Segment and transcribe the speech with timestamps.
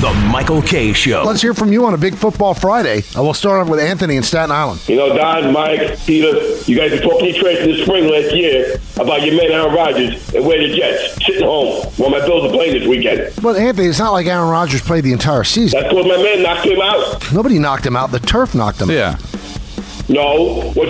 [0.00, 1.24] The Michael Kay Show.
[1.24, 3.02] Let's hear from you on a big football Friday.
[3.16, 4.80] Uh, I will start off with Anthony in Staten Island.
[4.88, 6.28] You know, Don, Mike, Peter,
[6.70, 10.32] you guys were talking trash in the spring last year about your man Aaron Rodgers
[10.34, 13.34] and where the Jets sitting home while my Bills are playing this weekend.
[13.42, 15.80] But Anthony, it's not like Aaron Rodgers played the entire season.
[15.80, 17.32] That's because my man knocked him out.
[17.32, 18.12] Nobody knocked him out.
[18.12, 18.92] The turf knocked him.
[18.92, 19.18] Yeah.
[20.08, 20.70] No.
[20.76, 20.86] When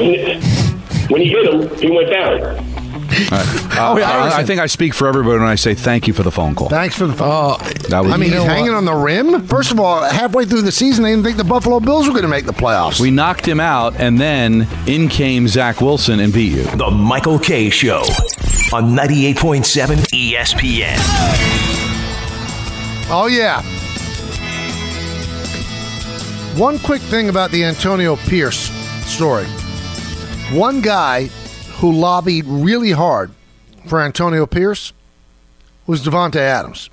[1.23, 2.78] he hit him, he went down.
[3.11, 6.31] Uh, I, I think I speak for everybody when I say thank you for the
[6.31, 6.69] phone call.
[6.69, 7.29] Thanks for the phone.
[7.31, 7.57] Oh,
[7.89, 8.77] That was I mean, you he's hanging what?
[8.79, 9.47] on the rim.
[9.47, 12.23] First of all, halfway through the season, they didn't think the Buffalo Bills were going
[12.25, 13.01] to make the playoffs.
[13.01, 16.65] we knocked him out, and then in came Zach Wilson and beat you.
[16.77, 18.01] The Michael Kay Show
[18.73, 20.97] on 98.7 ESPN.
[23.11, 23.63] Oh, yeah.
[26.59, 28.71] One quick thing about the Antonio Pierce
[29.07, 29.47] story.
[30.53, 31.31] One guy
[31.79, 33.31] who lobbied really hard
[33.87, 34.93] for Antonio Pierce
[35.87, 36.91] was Davante Adams.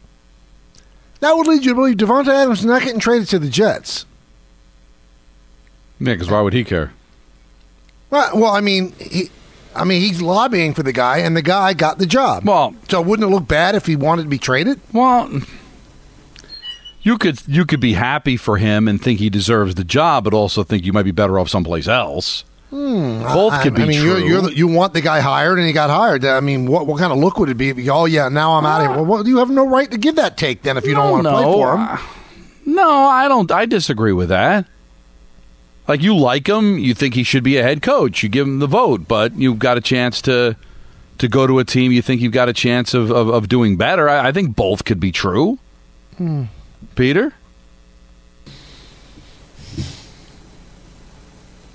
[1.20, 4.06] That would lead you to believe Davante Adams is not getting traded to the Jets.
[6.00, 6.92] Yeah, because why would he care?
[8.10, 9.30] Well, well, I mean, he,
[9.76, 12.46] I mean, he's lobbying for the guy, and the guy got the job.
[12.46, 14.80] Well- so wouldn't it look bad if he wanted to be traded?
[14.94, 15.42] Well,
[17.02, 20.34] you could you could be happy for him and think he deserves the job, but
[20.34, 22.44] also think you might be better off someplace else.
[22.72, 24.18] Both I, could be I mean, true.
[24.18, 26.26] You're, you're the, you want the guy hired, and he got hired.
[26.26, 27.70] I mean, what what kind of look would it be?
[27.70, 28.96] If you, oh yeah, now I'm out of here.
[28.98, 31.24] Well, well, you have no right to give that take then if you don't want
[31.26, 32.00] to play for him.
[32.66, 33.52] No, I don't.
[33.52, 34.66] I disagree with that.
[35.88, 38.24] Like you like him, you think he should be a head coach.
[38.24, 40.56] You give him the vote, but you've got a chance to
[41.18, 43.78] to go to a team you think you've got a chance of of, of doing
[43.78, 44.10] better.
[44.10, 45.60] I, I think both could be true.
[46.18, 46.46] Hmm.
[46.96, 47.34] Peter,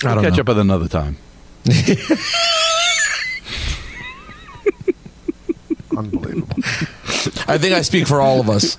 [0.05, 0.41] I don't catch know.
[0.41, 1.16] up at another time.
[5.97, 6.56] Unbelievable.
[7.49, 8.78] I think I speak for all of us.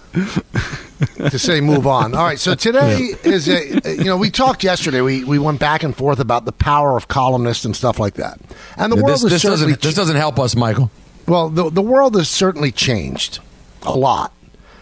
[1.17, 2.15] to say move on.
[2.15, 5.01] All right, so today is a you know we talked yesterday.
[5.01, 8.39] We we went back and forth about the power of columnists and stuff like that.
[8.77, 10.89] And the world This, is this certainly doesn't this doesn't help us, Michael.
[11.27, 13.39] Well, the the world has certainly changed
[13.83, 14.31] a lot,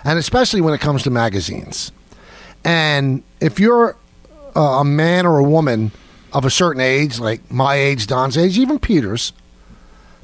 [0.04, 1.92] and especially when it comes to magazines.
[2.64, 3.96] And if you're
[4.56, 5.92] a, a man or a woman
[6.34, 9.34] of a certain age, like my age, Don's age, even Peter's,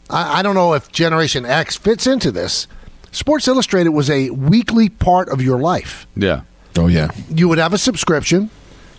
[0.10, 2.68] I, I don't know if Generation X fits into this.
[3.12, 6.06] Sports Illustrated was a weekly part of your life.
[6.16, 6.42] Yeah.
[6.78, 7.12] Oh yeah.
[7.30, 8.50] You would have a subscription.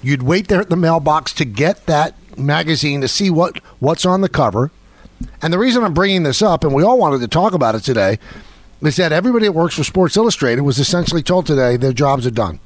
[0.02, 4.20] You'd wait there at the mailbox to get that magazine to see what what's on
[4.20, 4.70] the cover.
[5.42, 7.80] And the reason I'm bringing this up, and we all wanted to talk about it
[7.80, 8.18] today,
[8.82, 12.30] is that everybody that works for Sports Illustrated was essentially told today their jobs are
[12.30, 12.60] done.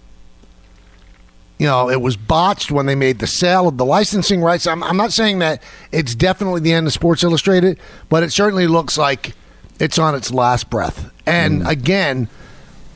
[1.60, 4.66] You know, it was botched when they made the sale of the licensing rights.
[4.66, 5.62] I'm, I'm not saying that
[5.92, 7.78] it's definitely the end of Sports Illustrated,
[8.08, 9.34] but it certainly looks like
[9.78, 11.12] it's on its last breath.
[11.26, 11.68] And mm.
[11.68, 12.28] again,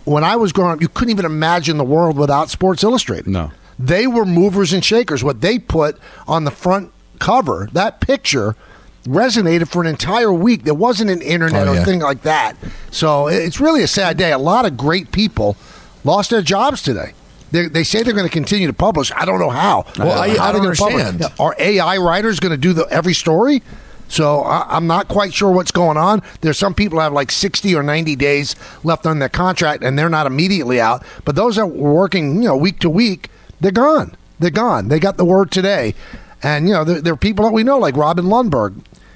[0.06, 3.26] when I was growing up, you couldn't even imagine the world without Sports Illustrated.
[3.26, 3.52] No.
[3.78, 5.22] They were movers and shakers.
[5.22, 8.56] What they put on the front cover, that picture,
[9.04, 10.64] resonated for an entire week.
[10.64, 11.84] There wasn't an internet Oh, or yeah.
[11.84, 12.56] thing like that.
[12.91, 14.32] So it's really a sad day.
[14.32, 15.58] A lot of great people
[16.02, 17.12] lost their jobs today.
[17.54, 19.12] They, they say they're going to continue to publish.
[19.15, 19.84] I don't know how.
[19.97, 21.31] Well, I- How I they're don't gonna publish.
[21.38, 23.62] Are AI writers going to do the every story?
[24.09, 26.20] So I, I'm not quite sure what's going on.
[26.41, 30.10] There's some people have like 60 or 90 days left on their contract, and they're
[30.10, 31.04] not immediately out.
[31.25, 34.16] But those that were working, you know, week to week, they're gone.
[34.41, 34.88] They're gone.
[34.88, 35.94] They got the word today,
[36.43, 38.75] and you know, there, there are people that we know, like Robin Lundberg.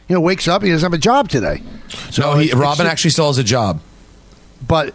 [0.09, 1.61] You know, wakes up, he doesn't have a job today.
[2.11, 3.81] So No, he, Robin actually still has a job.
[4.67, 4.95] but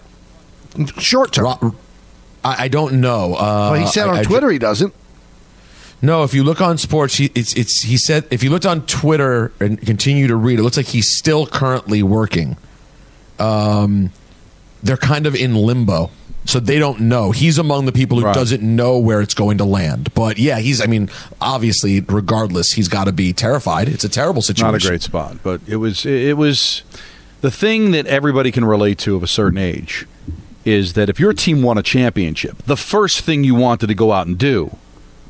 [0.98, 1.46] short term.
[1.46, 1.76] Ro-
[2.44, 3.36] I, I don't know.
[3.36, 4.94] Uh, well, he said on I ju- Twitter he doesn't.
[6.02, 8.86] No, if you look on sports, he, it's it's he said if you looked on
[8.86, 12.58] Twitter and continue to read, it looks like he's still currently working.
[13.40, 14.12] Um,
[14.84, 16.12] they're kind of in limbo,
[16.44, 17.32] so they don't know.
[17.32, 18.36] He's among the people who Right.
[18.36, 20.14] doesn't know where it's going to land.
[20.14, 20.82] But yeah, he's.
[20.82, 21.10] I mean,
[21.40, 23.88] obviously, regardless, he's got to be terrified.
[23.88, 24.74] It's a terrible situation.
[24.74, 26.84] Not a great spot, but it was it was
[27.40, 30.06] the thing that everybody can relate to of a certain age
[30.66, 34.12] is that if your team won a championship, the first thing you wanted to go
[34.12, 34.78] out and do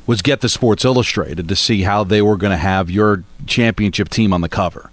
[0.06, 4.08] was get the Sports Illustrated to see how they were going to have your championship
[4.08, 4.90] team on the cover.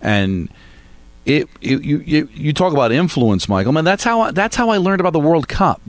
[0.00, 0.48] And
[1.26, 3.72] it, it you, you you talk about influence, Michael.
[3.72, 5.82] Man, that's how I, that's how I learned about the World Cup.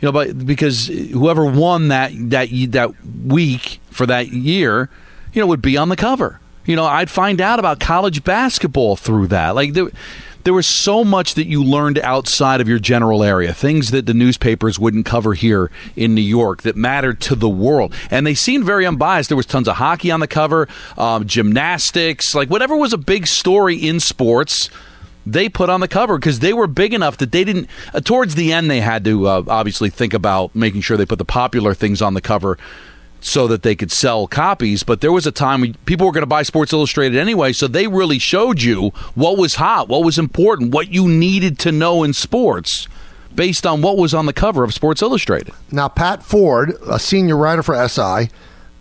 [0.00, 2.92] You know, but because whoever won that that that
[3.24, 4.90] week for that year,
[5.32, 6.40] you know, would be on the cover.
[6.66, 9.54] You know, I'd find out about college basketball through that.
[9.54, 9.88] Like there,
[10.48, 14.14] there was so much that you learned outside of your general area, things that the
[14.14, 17.94] newspapers wouldn't cover here in New York that mattered to the world.
[18.10, 19.28] And they seemed very unbiased.
[19.28, 20.66] There was tons of hockey on the cover,
[20.96, 24.70] um, gymnastics, like whatever was a big story in sports
[25.26, 27.68] they put on the cover because they were big enough that they didn't.
[27.92, 31.18] Uh, towards the end, they had to uh, obviously think about making sure they put
[31.18, 32.56] the popular things on the cover
[33.20, 34.82] so that they could sell copies.
[34.82, 37.66] But there was a time when people were going to buy Sports Illustrated anyway, so
[37.66, 42.02] they really showed you what was hot, what was important, what you needed to know
[42.04, 42.88] in sports
[43.34, 45.54] based on what was on the cover of Sports Illustrated.
[45.70, 48.30] Now, Pat Ford, a senior writer for SI,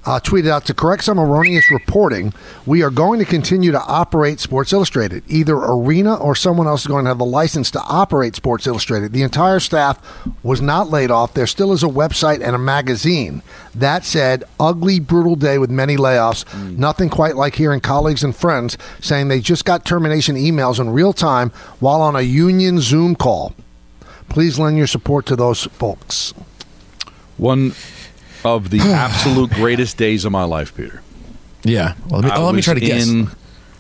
[0.07, 2.33] uh, tweeted out to correct some erroneous reporting.
[2.65, 5.21] We are going to continue to operate Sports Illustrated.
[5.27, 9.11] Either Arena or someone else is going to have the license to operate Sports Illustrated.
[9.11, 9.99] The entire staff
[10.43, 11.33] was not laid off.
[11.33, 13.43] There still is a website and a magazine.
[13.75, 16.45] That said, ugly, brutal day with many layoffs.
[16.77, 21.11] Nothing quite like hearing colleagues and friends saying they just got termination emails in real
[21.11, 21.49] time
[21.81, 23.53] while on a union Zoom call.
[24.29, 26.33] Please lend your support to those folks.
[27.35, 27.73] One
[28.45, 31.01] of the absolute greatest days of my life, Peter.
[31.63, 31.95] Yeah.
[32.09, 33.07] Well, let me, oh, let me try to guess.
[33.07, 33.29] in-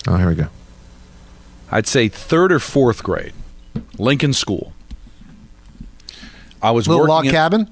[0.07, 0.47] Oh, here we go.
[1.69, 3.33] I'd say third or fourth grade,
[3.97, 4.71] Lincoln School.
[6.61, 7.69] I was Little log at- cabin?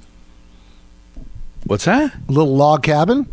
[1.65, 2.13] What's that?
[2.27, 3.27] Little log cabin?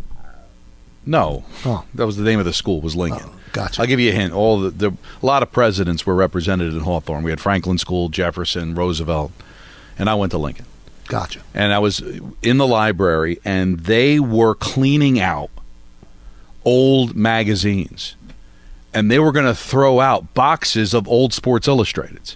[1.05, 1.83] No, Oh.
[1.93, 2.79] that was the name of the school.
[2.81, 3.27] Was Lincoln?
[3.29, 3.81] Oh, gotcha.
[3.81, 4.33] I'll give you a hint.
[4.33, 4.91] All the, the
[5.21, 7.23] a lot of presidents were represented in Hawthorne.
[7.23, 9.31] We had Franklin School, Jefferson, Roosevelt,
[9.99, 10.65] and I went to Lincoln.
[11.07, 11.41] Gotcha.
[11.53, 12.01] and I was
[12.41, 15.49] in the library, and they were cleaning out
[16.65, 18.15] old magazines,
[18.93, 22.35] and they were going to throw out boxes of old Sports Illustrateds,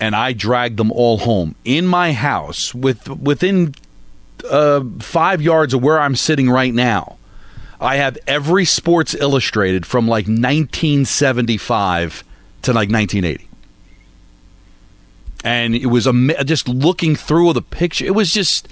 [0.00, 3.74] and I dragged them all home in my house with within
[4.48, 7.18] uh, five yards of where I'm sitting right now.
[7.80, 12.24] I have every Sports Illustrated from like 1975
[12.62, 13.48] to like 1980
[15.44, 18.04] and it was am- just looking through the picture.
[18.06, 18.66] It was just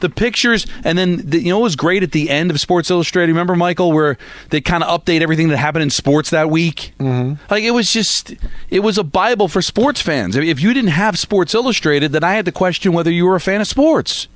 [0.00, 2.90] the pictures, and then the, you know it was great at the end of Sports
[2.90, 3.32] Illustrated.
[3.32, 4.16] Remember Michael, where
[4.50, 6.92] they kind of update everything that happened in sports that week.
[7.00, 7.42] Mm-hmm.
[7.50, 8.34] Like it was just,
[8.68, 10.36] it was a bible for sports fans.
[10.36, 13.40] If you didn't have Sports Illustrated, then I had to question whether you were a
[13.40, 14.28] fan of sports.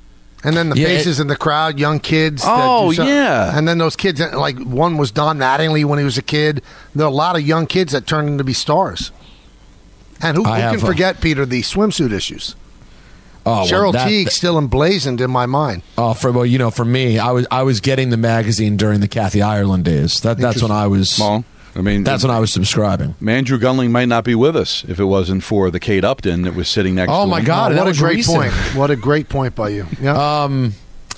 [0.47, 2.43] And then the Yeah, faces in the crowd, young kids.
[2.43, 3.57] that Oh, do some- yeah.
[3.57, 6.63] And then those kids, like one was Don Mattingly when he was a kid.
[6.95, 9.11] There are a lot of young kids that turned into be stars.
[10.25, 12.57] And who, who can have, uh, forget, Peter, the swimsuit issues?
[13.47, 15.83] Oh, well, Cheryl that- Tiegs still emblazoned in my mind.
[15.99, 19.01] Oh, for well, you know, for me, I was I was getting the magazine during
[19.01, 20.21] the Kathy Ireland days.
[20.23, 21.19] That that's when I was.
[21.19, 21.45] Well,
[21.77, 23.17] I mean, that's when I was subscribing.
[23.27, 26.55] Andrew Gunling might not be with us if it wasn't for the Kate Upton that
[26.55, 27.13] was sitting next.
[27.13, 27.45] Oh to my him.
[27.47, 28.37] God, Oh, that what a great recent.
[28.39, 28.53] point.
[28.77, 29.87] What a great point by you.
[30.01, 30.45] Yeah.
[30.45, 30.75] Um,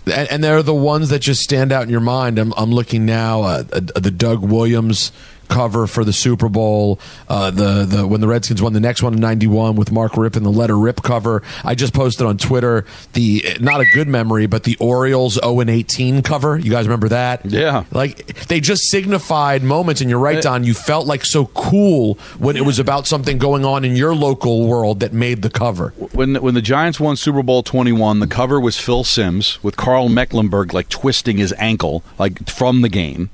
[0.06, 2.38] and, and they're the ones that just stand out in your mind.
[2.38, 5.12] I'm, I'm looking now at, at the Doug Williams
[5.48, 6.98] cover for the Super Bowl.
[7.28, 10.36] Uh, the the when the Redskins won the next one in '91 with Mark Rip
[10.36, 11.42] and the letter Rip cover.
[11.64, 15.70] I just posted on Twitter the not a good memory, but the Orioles 0 and
[15.70, 16.58] 18 cover.
[16.58, 17.44] You guys remember that?
[17.46, 17.84] Yeah.
[17.92, 20.00] Like they just signified moments.
[20.00, 20.64] And you're right, Don.
[20.64, 24.66] You felt like so cool when it was about something going on in your local
[24.66, 25.90] world that made the cover.
[26.12, 30.08] when when the Giants won Super Bowl 21, the cover was Phil Simms with Karl
[30.08, 33.30] Mecklenburg like twisting his ankle like from the game.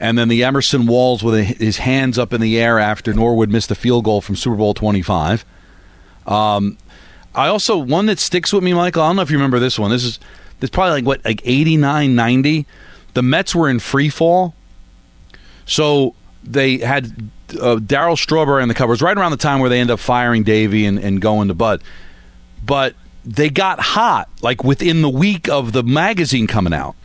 [0.00, 3.70] And then the Everson Walls with his hands up in the air after Norwood missed
[3.70, 5.44] a field goal from Super Bowl 25.
[6.26, 6.78] Um,
[7.34, 9.02] I also one that sticks with me, Michael.
[9.02, 9.90] I don't know if you remember this one.
[9.90, 10.18] This is
[10.58, 12.66] this is probably like what like 89, 90.
[13.12, 14.54] The Mets were in free fall.
[15.66, 19.80] So they had uh, Darryl Strawberry on the covers right around the time where they
[19.80, 21.82] end up firing Davey and, and going to Bud.
[22.64, 26.96] But they got hot like within the week of the magazine coming out.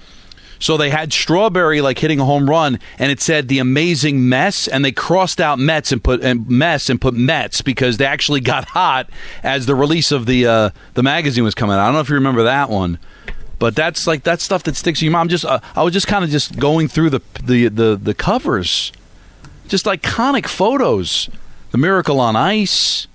[0.60, 4.68] So they had Strawberry like hitting a home run, and it said the amazing mess,
[4.68, 8.42] and they crossed out Mets and put and mess and put Mets because they actually
[8.42, 9.10] got hot
[9.44, 11.82] as the release of the uh, the magazine was coming out.
[11.82, 13.00] I don't know if you remember that one,
[13.60, 15.28] but that's like that stuff that sticks to your mom.
[15.30, 18.92] Just uh, I was just kind of just going through the the the the covers,
[19.68, 21.30] just iconic photos.
[21.72, 23.08] The Miracle on Ice.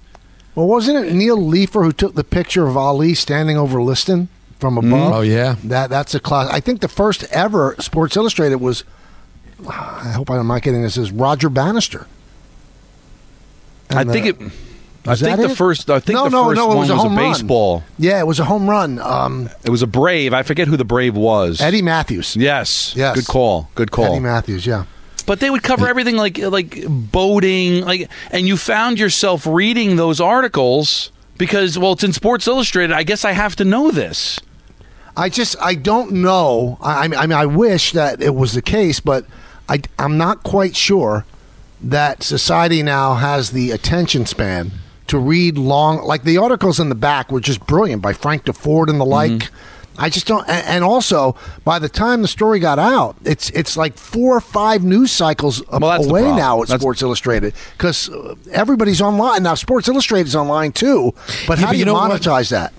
[0.55, 4.29] well, wasn't it Neil Leifer who took the picture of Ali standing over Liston
[4.61, 5.13] from above?
[5.15, 5.57] Oh, yeah.
[5.65, 6.49] That that's a class.
[6.53, 8.85] I think the first ever Sports Illustrated was.
[9.69, 10.97] I hope I'm not getting this.
[10.97, 12.07] Is Roger Bannister?
[13.91, 14.37] I And, think it.
[15.07, 15.57] I think the it?
[15.57, 15.91] first.
[15.91, 17.33] I think No, the no, first no, it one was a was a home run.
[17.33, 17.85] baseball.
[17.99, 18.99] Yeah, it was a home run.
[19.01, 20.33] Um, It was a Brave.
[20.33, 21.61] I forget who the Brave was.
[21.61, 22.37] Eddie Mathews.
[22.37, 22.95] Yes.
[22.97, 23.17] Yes.
[23.17, 23.69] Good call.
[23.75, 24.07] Good call.
[24.07, 24.67] Eddie Mathews.
[24.67, 24.85] Yeah.
[25.27, 30.21] but they would cover everything like like boating, like, and you found yourself reading those
[30.21, 32.93] articles because well, it's in Sports Illustrated.
[32.95, 34.39] I guess I have to know this.
[35.17, 36.79] I just I don't know.
[36.81, 39.25] I, I mean, I wish that it was the case, but
[39.69, 41.25] I I'm not quite sure
[41.83, 44.71] that society now has the attention span
[45.09, 46.03] to read long.
[46.05, 49.31] Like the articles in the back were just brilliant by Frank Deford and the like.
[49.33, 49.55] Mm-hmm.
[49.99, 50.49] I just don't.
[50.49, 54.41] And and also, by the time the story got out, it's it's like four or
[54.41, 56.39] five news cycles a- Well, that's the away problem.
[56.39, 58.09] now at That's- Sports Illustrated because
[58.53, 59.55] everybody's online now.
[59.57, 61.13] Sports Illustrated is online too,
[61.47, 62.13] but Yeah, how but do you, you know what?
[62.13, 62.73] monetize that?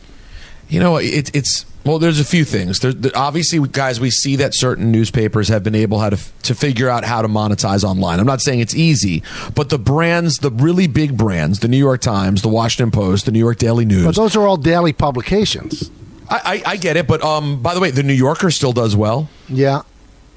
[0.68, 2.00] You know, it, it's well.
[2.00, 2.80] There's a few things.
[2.80, 6.56] There, there- obviously, guys, we see that certain newspapers have been able how to to
[6.56, 8.20] figure out how to monetize online.
[8.20, 9.24] I'm not saying it's easy,
[9.56, 13.32] but the brands, the really big brands, the New York Times, the Washington Post, the
[13.32, 14.06] New York Daily News.
[14.06, 15.90] But those are all daily publications.
[16.30, 18.96] I, I, I get it, but um, by the way, the New Yorker still does
[18.96, 19.30] well.
[19.50, 19.82] Yeah.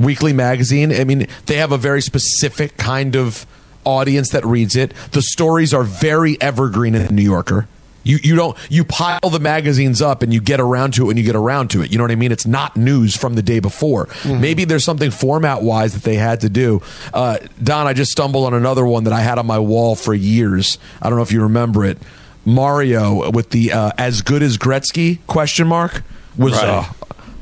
[0.01, 0.93] Weekly magazine.
[0.93, 3.47] I mean, they have a very specific kind of
[3.85, 4.93] audience that reads it.
[5.13, 7.69] The stories are very evergreen in the New Yorker.
[8.05, 11.17] You you don't you pile the magazines up and you get around to it when
[11.17, 11.91] you get around to it.
[11.91, 12.31] You know what I mean?
[12.33, 14.09] It's not news from the day before.
[14.25, 16.83] Maybe there's something format wise that they had to do.
[17.13, 20.15] Uh, Don, I just stumbled on another one that I had on my wall for
[20.15, 20.79] years.
[21.03, 21.99] I don't know if you remember it.
[22.45, 26.03] Mario with the uh, as good as Gretzky question mark
[26.37, 26.69] was Right.
[26.69, 26.85] uh,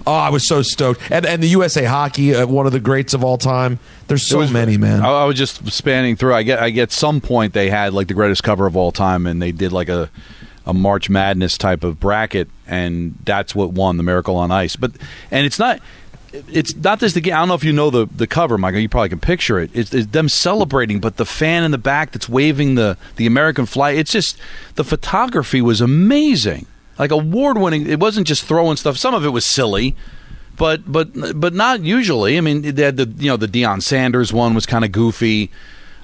[0.04, 3.14] Oh, I was so stoked, and and the USA Hockey, uh, one of the greats
[3.14, 3.78] of all time.
[4.08, 5.00] There's so was- many, man.
[5.00, 6.34] I, I was just spanning through.
[6.34, 9.28] I get, I get some point they had like the greatest cover of all time,
[9.28, 10.10] and they did like a,
[10.66, 14.76] a March Madness type of bracket, and that's what won the Miracle on Ice.
[14.76, 14.92] But
[15.30, 15.80] and it's not.
[16.50, 17.34] It's not just the game.
[17.34, 18.80] I don't know if you know the, the cover, Michael.
[18.80, 19.70] You probably can picture it.
[19.74, 23.66] It's, it's them celebrating, but the fan in the back that's waving the, the American
[23.66, 23.98] flag.
[23.98, 24.38] It's just
[24.76, 26.64] the photography was amazing,
[26.98, 27.86] like award winning.
[27.86, 28.96] It wasn't just throwing stuff.
[28.96, 29.94] Some of it was silly,
[30.56, 32.38] but but but not usually.
[32.38, 35.50] I mean, they had the you know the Deion Sanders one was kind of goofy.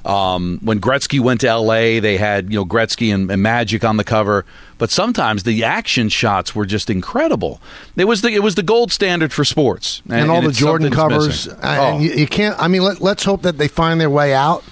[0.08, 3.98] Um, when Gretzky went to L.A., they had you know Gretzky and, and Magic on
[3.98, 4.46] the cover.
[4.78, 7.60] But sometimes the action shots were just incredible.
[7.94, 11.46] It was the it was the gold standard for sports, and, all the Jordan covers.
[11.46, 11.52] missing.
[11.62, 11.98] And Oh.
[12.00, 12.58] you, you can't.
[12.58, 14.64] I mean, let, let's hope that they find their way out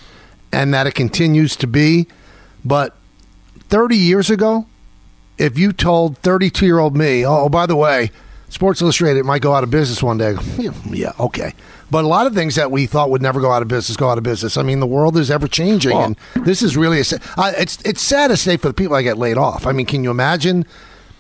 [0.53, 2.07] and that it continues to be.
[2.65, 2.95] But
[3.69, 4.67] thirty years ago,
[5.37, 8.11] if you told thirty-two-year-old me, "Oh, by the way,
[8.49, 11.53] Sports Illustrated might go out of business one day," I yeah, okay.
[11.91, 14.09] But a lot of things that we thought would never go out of business go
[14.11, 14.57] out of business.
[14.57, 17.05] I mean, the world is ever changing, Well- and this is really a.
[17.37, 19.67] Uh, it's it's sad to say for the people that get laid off.
[19.67, 20.67] I mean, can you imagine?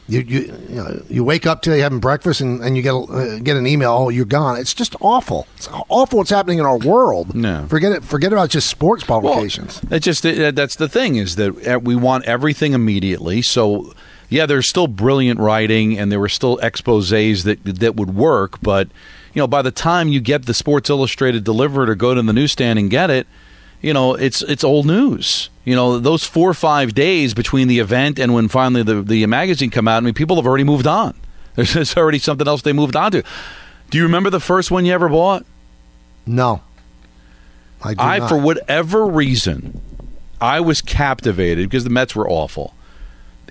[0.09, 2.99] You you you, know, you wake up today having breakfast and, and you get a,
[2.99, 3.91] uh, get an email.
[3.91, 4.57] Oh, you're gone.
[4.57, 5.49] It's just awful.
[5.57, 6.19] It's awful.
[6.19, 7.35] What's happening in our world?
[7.35, 7.67] No.
[7.67, 8.05] forget it.
[8.05, 9.81] Forget about just sports Well, publications.
[9.91, 13.43] It just it, that's the thing is that uh, we want everything immediately.
[13.43, 13.95] So
[14.29, 18.89] yeah, there's still brilliant writing and there were still exposés that that would work, but
[19.33, 22.33] you know by the time you get the Sports Illustrated delivered or go to the
[22.33, 23.27] newsstand and get it,
[23.81, 25.51] you know it's it's old news.
[25.65, 29.25] You know those four or five days between the event and when finally the the
[29.27, 29.99] magazine come out.
[29.99, 31.15] I mean, people have already moved on.
[31.57, 33.23] There's, there's already something else they moved on to.
[33.89, 35.47] Do you remember the first one you ever bought?
[36.27, 36.61] No,
[37.83, 39.81] I I, for whatever reason,
[40.39, 42.75] I was captivated because the Mets were awful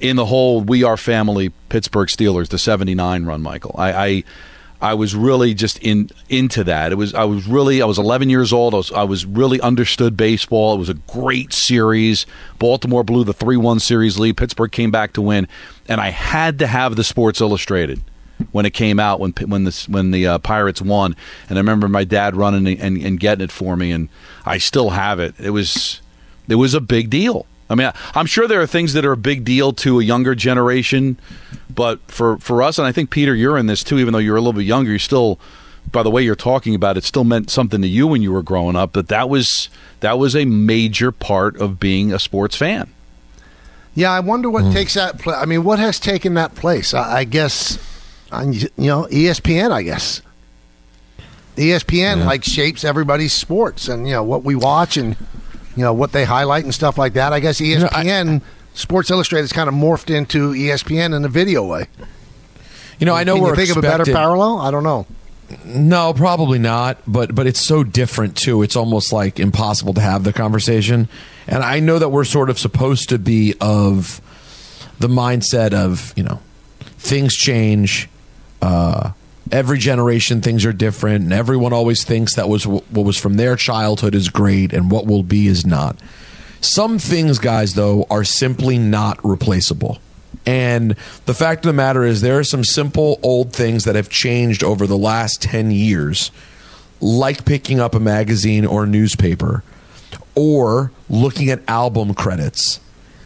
[0.02, 3.42] in the whole "We Are Family" Pittsburgh Steelers, the '79 run.
[3.42, 4.24] Michael, I, I,
[4.82, 6.92] I was really just in into that.
[6.92, 8.74] It was I was really I was 11 years old.
[8.74, 10.76] I was I was really understood baseball.
[10.76, 12.26] It was a great series.
[12.60, 14.38] Baltimore blew the three-one series lead.
[14.38, 15.48] Pittsburgh came back to win,
[15.88, 18.02] and I had to have the Sports Illustrated
[18.52, 21.16] when it came out when when the when the uh, Pirates won,
[21.50, 24.10] and I remember my dad running and, and getting it for me, and
[24.46, 25.36] I still have it.
[25.40, 26.02] It was
[26.48, 27.46] it was a big deal.
[27.70, 30.04] I mean, I- I'm sure there are things that are a big deal to a
[30.04, 31.18] younger generation,
[31.74, 34.00] but for for us, and I think Peter, you're in this too.
[34.00, 35.40] Even though you're a little bit younger, you still,
[35.92, 38.44] by the way you're talking about it, still meant something to you when you were
[38.44, 38.94] growing up.
[38.94, 39.70] But that was
[40.02, 42.90] that was a major part of being a sports fan.
[43.96, 44.72] Yeah, I wonder what hmm.
[44.72, 45.20] takes that.
[45.20, 46.94] Pla- I mean, what has taken that place?
[46.94, 47.80] I, I guess,
[48.32, 49.72] I- you know, ESPN.
[49.72, 50.22] I guess
[51.58, 55.16] ESPN like shapes everybody's sports and you know what we watch and
[55.76, 57.34] you know what they highlight and stuff like that.
[57.34, 58.42] I guess E know, I- ESPN,
[58.74, 61.88] Sports Illustrated's kind of morphed into ESPN in a video way.
[63.00, 64.60] you know, I know Can we're you think of a better parallel?
[64.60, 65.06] I don't know.
[65.64, 66.98] No, probably not.
[67.08, 68.64] But but it's so different too.
[68.64, 71.08] It's almost like impossible to have the conversation.
[71.48, 74.22] And I know that we're sort of supposed to be of
[75.00, 76.40] the mindset of you know
[76.98, 78.10] things change.
[78.62, 79.12] Uh,
[79.52, 83.56] every generation things are different, and everyone always thinks that was what was from their
[83.56, 85.98] childhood is great, and what will be is not.
[86.62, 90.00] Some things, guys, though, are simply not replaceable.
[90.46, 94.10] And the fact of the matter is, there are some simple old things that have
[94.10, 96.32] changed over the last 10 years,
[97.02, 99.64] like picking up a magazine or newspaper
[100.36, 102.80] or looking at album credits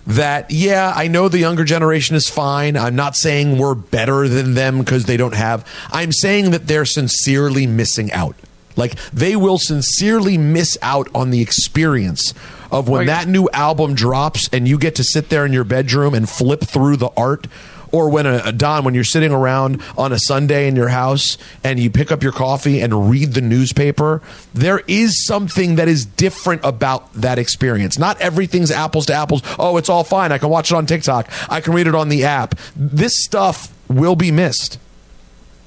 [0.09, 2.75] that yeah, I know the younger generation is fine.
[2.75, 5.65] I'm not saying we're better than them because they don't have.
[5.91, 8.35] I'm saying that they're sincerely missing out.
[8.75, 12.33] Like they will sincerely miss out on the experience
[12.71, 16.13] of when that new album drops and you get to sit there in your bedroom
[16.13, 17.47] and flip through the art
[17.91, 21.37] or when a, a Don, when you're sitting around on a Sunday in your house
[21.63, 24.21] and you pick up your coffee and read the newspaper,
[24.53, 27.97] there is something that is different about that experience.
[27.97, 29.41] Not everything's apples to apples.
[29.57, 30.31] Oh, it's all fine.
[30.31, 31.29] I can watch it on TikTok.
[31.49, 32.55] I can read it on the app.
[32.75, 34.79] This stuff will be missed.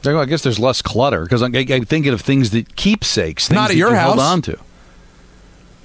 [0.05, 3.65] I guess there's less clutter because I'm, I'm thinking of things that keepsakes, things Not
[3.65, 4.33] at that your you hold house.
[4.33, 4.59] on to.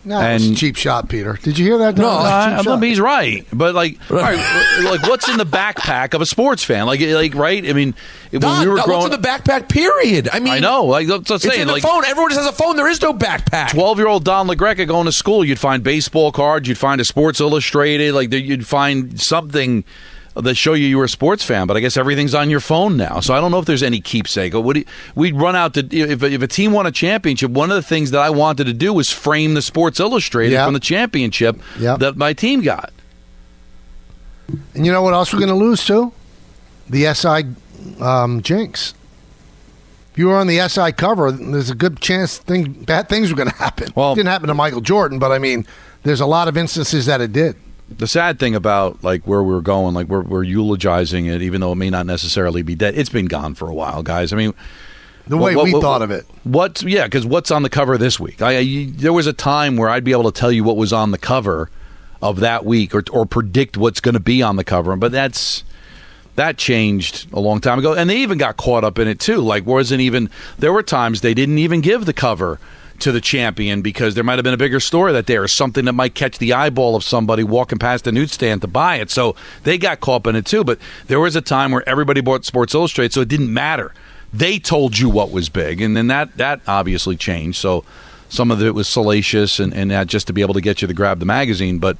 [0.07, 1.37] No, it's a And- cheap shot, Peter.
[1.43, 1.97] Did you hear that?
[1.97, 2.53] No, Don?
[2.59, 3.45] It's a I, I, he's right.
[3.51, 6.85] But like, right, like what's in the backpack of a sports fan?
[6.85, 7.67] Like, like right?
[7.67, 7.93] I mean,
[8.31, 9.67] when we were no, growing, what's in the backpack?
[9.67, 10.29] Period.
[10.31, 10.85] I mean, I know.
[10.85, 11.67] Like, that's what I'm saying.
[11.67, 12.05] like, phone.
[12.05, 12.77] Everyone just has a phone.
[12.77, 13.71] There is no backpack.
[13.71, 17.05] 12 year old Don LaGreca going to school, you'd find baseball cards, you'd find a
[17.05, 19.83] Sports Illustrated, like you'd find something
[20.41, 21.67] that show you you were a sports fan.
[21.67, 23.99] But I guess everything's on your phone now, so I don't know if there's any
[24.01, 24.53] keepsake.
[24.53, 27.51] You- we'd run out to if, if a team won a championship.
[27.51, 30.65] One of the things that I wanted to do was frame the Sports Illustrated Yeah.
[30.65, 31.97] from the championship Yeah.
[31.97, 32.91] that my team got.
[34.73, 36.13] And you know what else we're going to lose too?
[36.89, 37.43] The SI
[38.01, 38.93] um, jinx.
[40.13, 43.35] If you were on the SI cover, there's a good chance thing, bad things were
[43.35, 43.91] going to happen.
[43.95, 45.65] Well- it didn't happen to Michael Jordan, but I mean,
[46.03, 47.55] there's a lot of instances that it did.
[47.89, 51.71] The sad thing about like where we're going, like we're, we're eulogizing it, even though
[51.71, 52.97] it may not necessarily be dead.
[52.97, 54.33] It's been gone for a while, guys.
[54.33, 54.53] I mean,
[55.27, 56.25] The way What- we what- thought of it.
[56.43, 56.81] What?
[56.83, 58.41] Yeah, because what's on the cover this week?
[58.41, 60.91] I, I- there was a time where I'd be able to tell you what was
[60.93, 61.69] on the cover
[62.21, 64.95] of that week, or or predict what's going to be on the cover.
[64.95, 65.63] But that's
[66.35, 69.37] that changed a long time ago, and they even got caught up in it too.
[69.41, 70.29] Like wasn't even
[70.59, 72.59] there were times they didn't even give the cover
[72.99, 75.85] to the champion because there might have been a bigger story that day or something
[75.85, 79.11] that might catch the eyeball of somebody walking past the newsstand to buy it.
[79.11, 80.63] So they got caught up in it too.
[80.63, 83.93] But there was a time where everybody bought Sports Illustrated, so it didn't matter.
[84.33, 87.59] They told you what was big, and then that that obviously changed.
[87.59, 87.85] So
[88.29, 90.87] some of it was salacious and, and that just to be able to get you
[90.87, 91.79] to grab the magazine.
[91.79, 91.97] But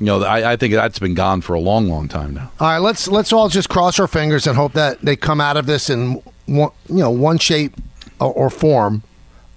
[0.00, 2.50] you know, I, I think that's been gone for a long, long time now.
[2.60, 5.56] All right, let's let's all just cross our fingers and hope that they come out
[5.56, 7.74] of this in one, you know one shape
[8.20, 9.02] or, or form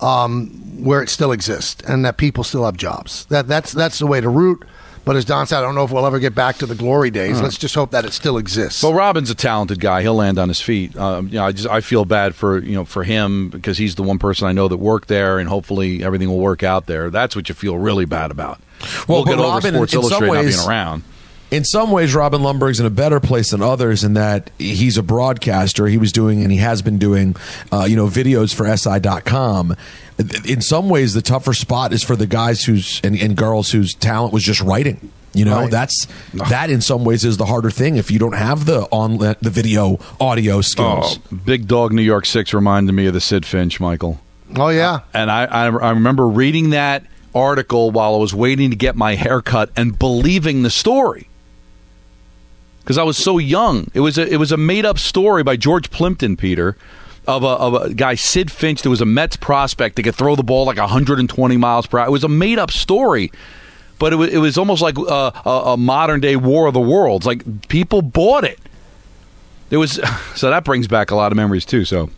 [0.01, 0.47] um,
[0.83, 3.25] where it still exists and that people still have jobs.
[3.25, 4.63] That that's that's the way to root.
[5.03, 7.09] But as Don said, I don't know if we'll ever get back to the glory
[7.09, 7.41] days.
[7.41, 8.83] Let's just hope that it still exists.
[8.83, 10.03] Well, Robin's a talented guy.
[10.03, 10.95] He'll land on his feet.
[10.95, 13.95] Um, you know, I just I feel bad for you know for him because he's
[13.95, 17.09] the one person I know that worked there, and hopefully everything will work out there.
[17.09, 18.59] That's what you feel really bad about.
[19.07, 21.03] Well, we'll get but over Robin, Sports in some Illustrated ways- not being around.
[21.51, 25.03] In some ways, Robin Lundberg's in a better place than others in that he's a
[25.03, 25.85] broadcaster.
[25.87, 27.35] He was doing and he has been doing,
[27.71, 29.75] uh, you know, videos for SI.com.
[30.45, 33.93] In some ways, the tougher spot is for the guys whose and, and girls whose
[33.93, 35.11] talent was just writing.
[35.33, 35.71] You know, Right.
[35.71, 36.07] that's
[36.49, 39.35] that in some ways is the harder thing if you don't have the on the
[39.41, 41.19] video audio skills.
[41.31, 44.19] Oh, Big Dog New York Six reminded me of the Sid Finch, Michael.
[44.57, 48.75] oh yeah, And I, I, I remember reading that article while I was waiting to
[48.75, 51.29] get my haircut and believing the story
[52.81, 53.89] because I was so young.
[53.93, 56.75] It was a, it was a made up story by George Plimpton, Peter,
[57.27, 60.35] of a, of a guy Sid Finch that was a Mets prospect that could throw
[60.35, 62.07] the ball like 120 miles per hour.
[62.07, 63.31] It was a made up story.
[63.99, 66.81] But it was, it was almost like uh, a, a modern day War of the
[66.81, 67.25] Worlds.
[67.25, 68.59] Like people bought it.
[69.69, 69.99] It was
[70.35, 71.85] so that brings back a lot of memories too.
[71.85, 72.09] So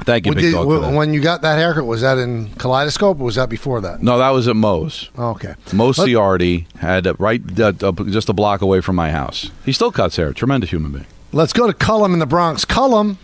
[0.00, 0.66] thank you, Well, Big did- Dog.
[0.66, 0.92] for that.
[0.94, 4.02] when you got that haircut, was that in Kaleidoscope or was that before that?
[4.02, 5.10] No, that was at Moe's.
[5.16, 5.54] Oh, okay.
[5.72, 9.50] Mo Let- Ciardi had uh, right uh, uh, just a block away from my house.
[9.64, 10.32] He still cuts hair.
[10.32, 11.06] Tremendous human being.
[11.32, 12.64] Let's go to Cullum in the Bronx.
[12.64, 13.18] Cullum,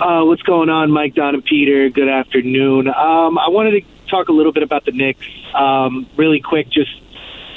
[0.00, 1.88] Uh, what's going on, Mike, Don, and Peter?
[1.90, 2.86] Good afternoon.
[2.88, 6.90] Um, I wanted to talk a little bit about the Knicks, um, really quick, just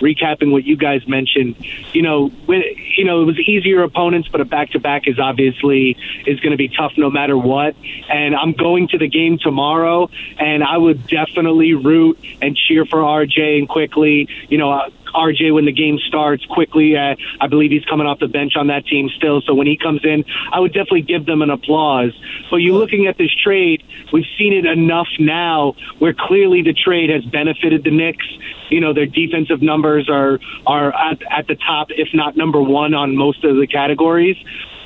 [0.02, 1.56] recapping what you guys mentioned.
[1.94, 2.64] You know, when,
[2.98, 6.68] you know, it was easier opponents, but a back-to-back is obviously is going to be
[6.68, 7.76] tough no matter what.
[8.10, 13.00] And I'm going to the game tomorrow, and I would definitely root and cheer for
[13.00, 14.28] RJ and quickly.
[14.50, 14.90] You know.
[15.14, 16.96] RJ when the game starts quickly.
[16.96, 19.42] Uh, I believe he's coming off the bench on that team still.
[19.42, 22.12] So when he comes in, I would definitely give them an applause.
[22.50, 27.10] But you're looking at this trade, we've seen it enough now where clearly the trade
[27.10, 28.26] has benefited the Knicks.
[28.70, 32.94] You know, their defensive numbers are are at, at the top, if not number one
[32.94, 34.38] on most of the categories.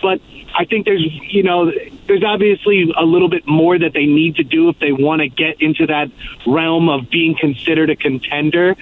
[0.01, 0.21] But
[0.57, 1.71] I think there's, you know,
[2.07, 5.27] there's obviously a little bit more that they need to do if they want to
[5.27, 6.11] get into that
[6.47, 8.75] realm of being considered a contender.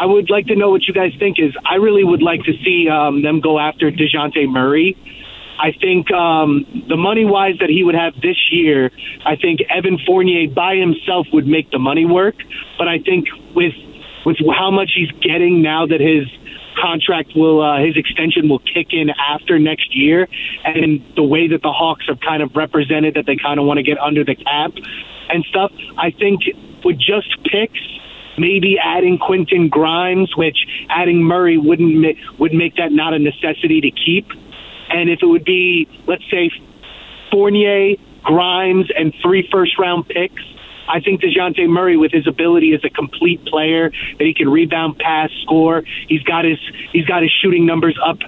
[0.00, 1.38] I would like to know what you guys think.
[1.38, 4.96] Is I really would like to see um, them go after Dejounte Murray.
[5.58, 8.92] I think um, the money wise that he would have this year,
[9.26, 12.36] I think Evan Fournier by himself would make the money work.
[12.78, 13.74] But I think with
[14.24, 16.28] with how much he's getting now that his
[16.80, 20.28] contract will uh, his extension will kick in after next year,
[20.64, 23.78] and the way that the Hawks have kind of represented that they kind of want
[23.78, 24.72] to get under the cap
[25.28, 25.72] and stuff.
[25.98, 26.42] I think
[26.84, 27.80] with just picks,
[28.38, 33.80] maybe adding Quentin Grimes, which adding Murray wouldn't ma- would make that not a necessity
[33.80, 34.26] to keep.
[34.90, 36.50] And if it would be, let's say,
[37.30, 40.42] Fournier, Grimes, and three first round picks.
[40.88, 44.98] I think Dejounte Murray, with his ability as a complete player, that he can rebound,
[44.98, 45.82] pass, score.
[46.08, 46.58] He's got his
[46.92, 48.18] he's got his shooting numbers up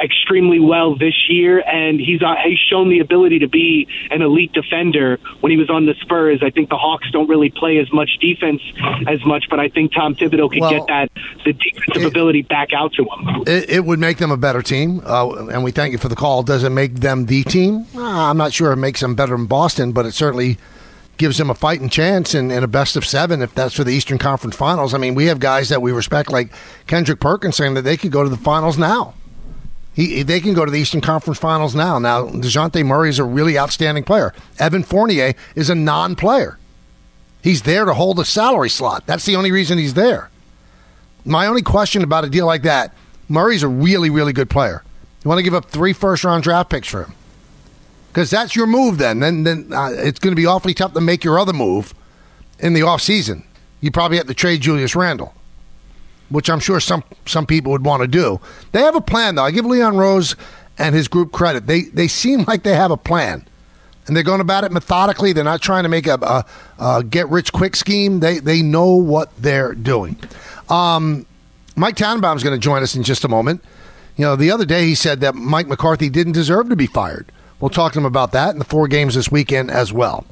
[0.00, 4.52] extremely well this year, and he's uh, he's shown the ability to be an elite
[4.52, 6.40] defender when he was on the Spurs.
[6.42, 8.62] I think the Hawks don't really play as much defense
[9.08, 11.10] as much, but I think Tom Thibodeau can Well, get that
[11.44, 13.42] the defensive ability back out to him.
[13.46, 16.16] It, it would make them a better team, uh, and we thank you for the
[16.16, 16.42] call.
[16.42, 17.86] Does it make them the team?
[17.94, 20.58] Uh, I'm not sure it makes them better than Boston, but it certainly
[21.18, 23.90] gives them a fighting chance in, in a best of seven if that's for the
[23.92, 24.92] Eastern Conference Finals.
[24.92, 26.52] I mean, we have guys that we respect like
[26.86, 29.14] Kendrick Perkins saying that they could go to the finals now.
[29.96, 31.98] He, they can go to the Eastern Conference Finals now.
[31.98, 34.34] Now, Dejounte Murray is a really outstanding player.
[34.58, 36.58] Evan Fournier is a non player.
[37.42, 39.06] He's there to hold a salary slot.
[39.06, 40.30] That's the only reason he's there.
[41.24, 42.94] My only question about a deal like that
[43.28, 44.84] Murray's a really, really good player.
[45.24, 47.14] You want to give up three first round draft picks for him?
[48.08, 49.20] Because that's your move then.
[49.20, 51.94] Then, then uh, it's going to be awfully tough to make your other move
[52.58, 53.44] in the offseason.
[53.80, 55.34] You probably have to trade Julius Randle
[56.28, 58.40] which I'm sure some some people would want to do.
[58.72, 59.44] They have a plan, though.
[59.44, 60.36] I give Leon Rose
[60.78, 61.66] and his group credit.
[61.66, 63.46] They they seem like they have a plan,
[64.06, 65.32] and they're going about it methodically.
[65.32, 66.44] They're not trying to make a, a,
[66.78, 68.20] a get rich quick scheme.
[68.20, 70.16] They they know what they're doing.
[70.68, 71.26] Um,
[71.76, 73.62] Mike Tannenbaum is going to join us in just a moment.
[74.16, 77.30] You know, the other day he said that Mike McCarthy didn't deserve to be fired.
[77.60, 80.26] We'll talk to him about that in the four games this weekend as well.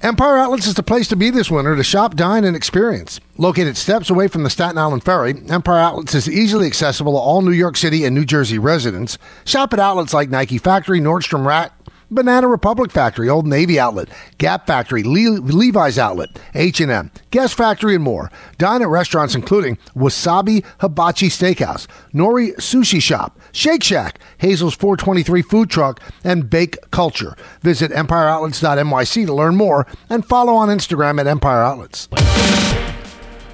[0.00, 3.18] Empire Outlets is the place to be this winter to shop, dine, and experience.
[3.36, 7.42] Located steps away from the Staten Island Ferry, Empire Outlets is easily accessible to all
[7.42, 9.18] New York City and New Jersey residents.
[9.44, 11.77] Shop at outlets like Nike Factory, Nordstrom Rack,
[12.10, 18.04] Banana Republic Factory, Old Navy Outlet, Gap Factory, Le- Levi's Outlet, H&M, Guess Factory, and
[18.04, 18.30] more.
[18.56, 25.70] Dine at restaurants including Wasabi Hibachi Steakhouse, Nori Sushi Shop, Shake Shack, Hazel's 423 Food
[25.70, 27.36] Truck, and Bake Culture.
[27.62, 32.08] Visit EmpireOutlets.nyc to learn more and follow on Instagram at Empire Outlets.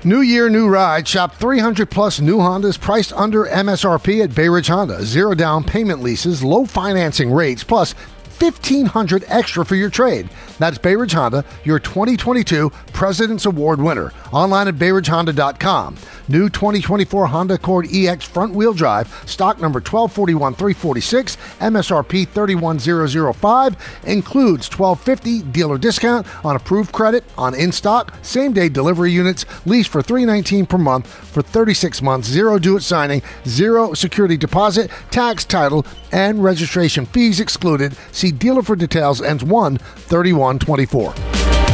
[0.06, 1.08] New year, new ride.
[1.08, 5.02] Shop 300 plus new Hondas priced under MSRP at Bay Ridge Honda.
[5.02, 7.94] Zero down payment leases, low financing rates, plus
[8.40, 10.28] 1500 extra for your trade.
[10.58, 14.12] That's Bay Ridge Honda, your 2022 President's Award winner.
[14.32, 15.96] Online at BayRidgeHonda.com.
[16.26, 25.42] New 2024 Honda Accord EX front wheel drive, stock number 1241346, MSRP 31005, includes 1250
[25.52, 30.64] dealer discount on approved credit on in stock, same day delivery units, lease for 319
[30.64, 36.42] per month for 36 months, zero due at signing, zero security deposit, tax title, and
[36.42, 37.94] registration fees excluded.
[38.12, 41.73] See dealer for details ends 1 3124.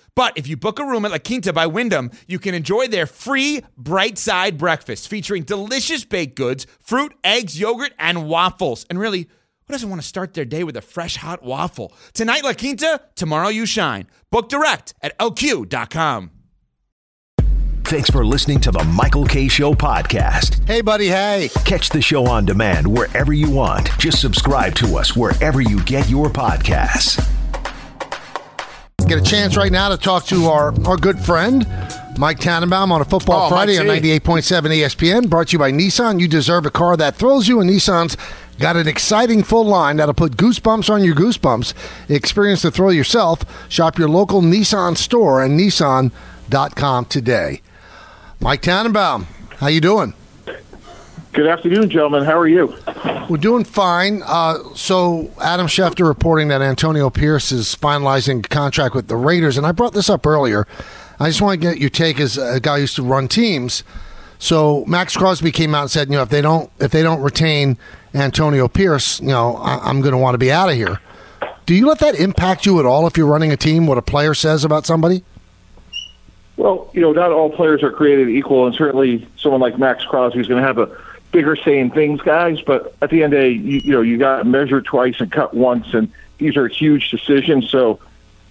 [0.15, 3.05] But if you book a room at La Quinta by Wyndham, you can enjoy their
[3.05, 8.85] free bright side breakfast featuring delicious baked goods, fruit, eggs, yogurt, and waffles.
[8.89, 11.93] And really, who doesn't want to start their day with a fresh hot waffle?
[12.13, 14.07] Tonight, La Quinta, tomorrow, you shine.
[14.29, 16.31] Book direct at lq.com.
[17.85, 20.65] Thanks for listening to the Michael Kay Show podcast.
[20.65, 21.07] Hey, buddy.
[21.07, 21.49] Hey.
[21.65, 23.89] Catch the show on demand wherever you want.
[23.97, 27.40] Just subscribe to us wherever you get your podcasts.
[29.07, 31.67] Get a chance right now to talk to our, our good friend,
[32.17, 35.29] Mike Tannenbaum, on a Football Oh, Friday on 98.7 ESPN.
[35.29, 36.21] Brought to you by Nissan.
[36.21, 38.15] You deserve a car that thrills you, and Nissan's
[38.57, 41.73] got an exciting full line that'll put goosebumps on your goosebumps.
[42.09, 43.41] Experience the thrill yourself.
[43.69, 47.61] Shop your local Nissan store and Nissan.com today.
[48.39, 50.13] Mike Tannenbaum, how you doing?
[51.33, 52.25] Good afternoon, gentlemen.
[52.25, 52.75] How are you?
[53.29, 54.21] We're doing fine.
[54.25, 59.57] Uh, so, Adam Schefter reporting that Antonio Pierce is finalizing a contract with the Raiders,
[59.57, 60.67] and I brought this up earlier.
[61.21, 63.85] I just want to get your take as a guy who used to run teams.
[64.39, 67.21] So, Maxx Crosby came out and said, you know, if they don't if they don't
[67.21, 67.77] retain
[68.13, 70.99] Antonio Pierce, you know, I, I'm going to want to be out of here.
[71.65, 73.87] Do you let that impact you at all if you're running a team?
[73.87, 75.23] What a player says about somebody?
[76.57, 80.41] Well, you know, not all players are created equal, and certainly someone like Maxx Crosby
[80.41, 80.93] is going to have a
[81.31, 82.61] bigger saying things, guys.
[82.61, 85.19] But at the end of the day, you, you know, you got to measure twice
[85.19, 87.69] and cut once, and these are huge decisions.
[87.69, 87.99] So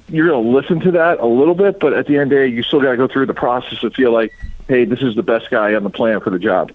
[0.09, 2.37] you're going to listen to that a little bit, but at the end of the
[2.37, 4.35] day, you still got to go through the process to feel like,
[4.69, 6.73] hey, this is the best guy on the planet for the job.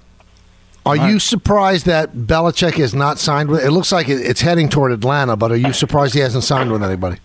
[0.85, 3.65] Are you surprised that Belichick is not signed with?
[3.65, 6.83] It looks like it's heading toward Atlanta, but are you surprised he hasn't signed with
[6.83, 7.17] anybody?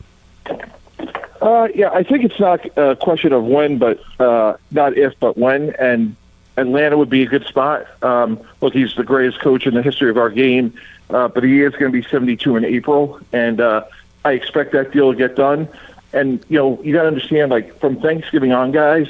[1.42, 5.36] Uh, yeah, I think it's not a question of when, but uh, not if, but
[5.36, 5.74] when.
[5.76, 6.16] And
[6.60, 7.86] Atlanta would be a good spot.
[8.02, 10.74] Um, look, he's the greatest coach in the history of our game,
[11.10, 13.84] uh, but he is going to be 72 in April, and uh,
[14.24, 15.68] I expect that deal to get done.
[16.12, 19.08] And you know, you got to understand, like from Thanksgiving on, guys,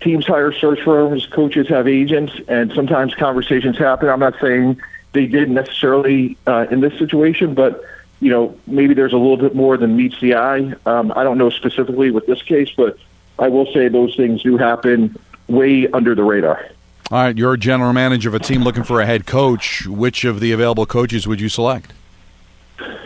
[0.00, 4.08] teams hire search firms, coaches have agents, and sometimes conversations happen.
[4.08, 4.80] I'm not saying
[5.12, 7.84] they did necessarily uh, in this situation, but
[8.20, 10.74] you know, maybe there's a little bit more than meets the eye.
[10.86, 12.96] Um, I don't know specifically with this case, but
[13.38, 16.68] I will say those things do happen way under the radar.
[17.10, 19.86] All right, you're a general manager of a team looking for a head coach.
[19.86, 21.92] Which of the available coaches would you select?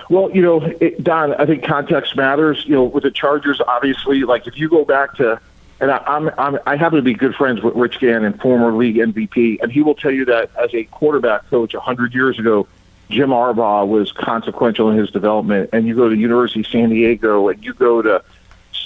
[0.08, 2.64] Well, you know, it, Don, I think context matters.
[2.66, 5.40] You know, with the Chargers, obviously, like if you go back to,
[5.80, 8.72] and I, I'm, I'm, I happen to be good friends with Rich Gannon, and former
[8.72, 12.38] league MVP, and he will tell you that as a quarterback coach a hundred years
[12.38, 12.68] ago,
[13.10, 15.70] Jim Harbaugh was consequential in his development.
[15.72, 18.22] And you go to University of San Diego, and you go to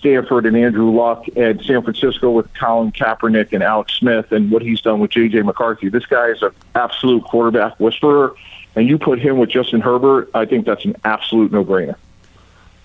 [0.00, 4.62] Stanford and Andrew Luck, and San Francisco with Colin Kaepernick and Alex Smith, and what
[4.62, 5.42] he's done with J.J.
[5.42, 5.90] McCarthy.
[5.90, 8.34] This guy is an absolute quarterback whisperer,
[8.74, 11.96] and you put him with Justin Herbert, I think that's an absolute no-brainer.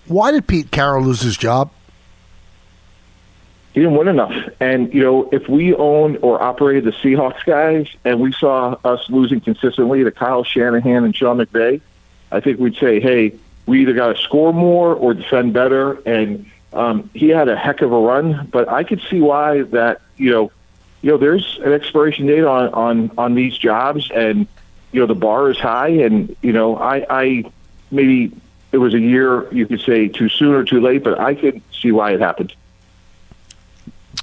[0.08, 1.72] Why did Pete Carroll lose his job?
[3.76, 4.34] he didn't win enough.
[4.62, 9.10] And you know, if we owned or operated the Seahawks guys, and we saw us
[9.10, 11.82] losing consistently to Kyle Shanahan and Sean McVay,
[12.32, 16.00] I think we'd say, hey, we either got to score more or defend better.
[16.06, 20.02] And um, he had a heck of a run, but I could see why that
[20.18, 20.52] you know,
[21.02, 24.46] you know, there's an expiration date on on on these jobs, and
[24.92, 27.44] you know, the bar is high, and you know, I I
[27.92, 28.32] maybe
[28.72, 31.62] it was a year you could say too soon or too late, but I could
[31.72, 32.54] see why it happened.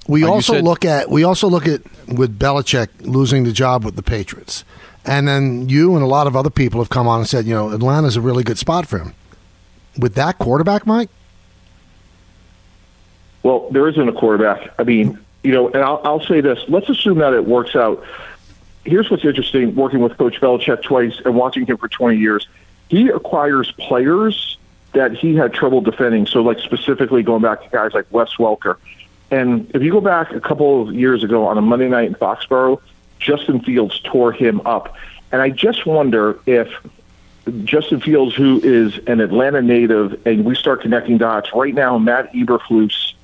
[0.06, 3.84] We you also said- look at we also look at with Belichick losing the job
[3.84, 4.64] with the Patriots,
[5.06, 7.54] and then you and a lot of other people have come on and said, you
[7.54, 9.14] know, Atlanta's a really good spot for him.
[9.98, 11.10] With that quarterback, Mike,
[13.42, 14.72] Well, there isn't a quarterback.
[14.78, 16.59] I mean, you know, and I'll, I'll say this.
[16.68, 18.05] Let's assume that it works out.
[18.85, 22.48] Here's what's interesting working with Coach Belichick twice and watching him for 20 years.
[22.88, 24.59] He acquires players
[24.92, 26.26] that he had trouble defending.
[26.26, 28.76] So, like, specifically going back to guys like Wes Welker.
[29.31, 32.14] And if you go back a couple of years ago on a Monday night in
[32.14, 32.81] Foxborough,
[33.18, 34.94] Justin Fields tore him up.
[35.31, 36.68] And I just wonder if
[37.64, 41.98] Justin Fields, who is an Atlanta native, and we start connecting dots right now.
[41.98, 43.14] Matt Eberflus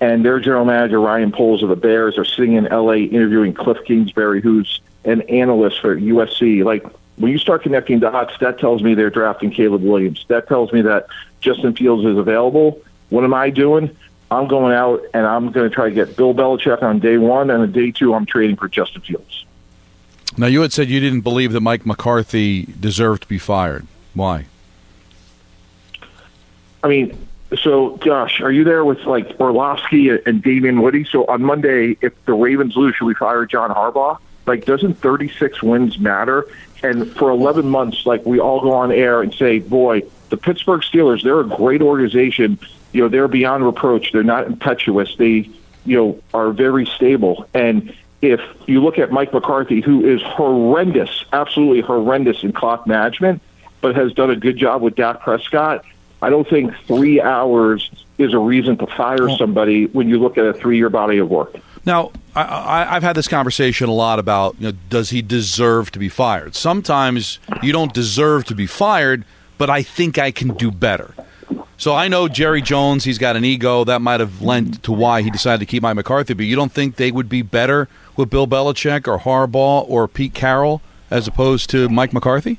[0.00, 3.04] and their general manager Ryan Poles of the Bears are sitting in L.A.
[3.04, 6.64] interviewing Cliff Kingsbury, who's an analyst for USC.
[6.64, 6.84] Like
[7.16, 10.24] when you start connecting dots, that tells me they're drafting Caleb Williams.
[10.28, 11.06] That tells me that
[11.40, 12.80] Justin Fields is available.
[13.10, 13.96] What am I doing?
[14.30, 17.50] I'm going out and I'm going to try to get Bill Belichick on day one,
[17.50, 19.46] and on day two, I'm trading for Justin Fields.
[20.36, 23.86] Now, you had said you didn't believe that Mike McCarthy deserved to be fired.
[24.14, 24.46] Why?
[26.84, 31.04] I mean, so Josh, are you there with like Orlovsky and Damien Woody?
[31.04, 34.18] So on Monday, if the Ravens lose, should we fire John Harbaugh?
[34.46, 36.46] Like, doesn't 36 wins matter?
[36.82, 40.82] And for 11 months, like we all go on air and say, boy, the Pittsburgh
[40.82, 42.58] Steelers, they're a great organization.
[42.92, 44.12] You know, they're beyond reproach.
[44.12, 45.14] They're not impetuous.
[45.16, 45.50] They,
[45.84, 47.46] you know, are very stable.
[47.52, 53.42] And if you look at Mike McCarthy, who is horrendous, absolutely horrendous in clock management,
[53.80, 55.84] but has done a good job with Dak Prescott,
[56.20, 60.44] I don't think three hours is a reason to fire somebody when you look at
[60.44, 61.56] a three-year body of work.
[61.86, 65.90] Now, I, I, I've had this conversation a lot about you know, does he deserve
[65.92, 66.54] to be fired?
[66.54, 69.24] Sometimes you don't deserve to be fired,
[69.56, 71.14] but I think I can do better.
[71.76, 75.22] So I know Jerry Jones, he's got an ego that might have lent to why
[75.22, 78.30] he decided to keep Mike McCarthy, but you don't think they would be better with
[78.30, 82.58] Bill Belichick or Harbaugh or Pete Carroll as opposed to Mike McCarthy?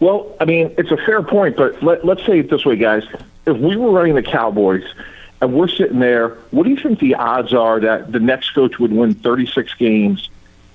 [0.00, 3.04] Well, I mean, it's a fair point, but let, let's say it this way, guys.
[3.46, 4.84] If we were running the Cowboys
[5.40, 8.78] and we're sitting there, what do you think the odds are that the next coach
[8.78, 10.28] would win 36 games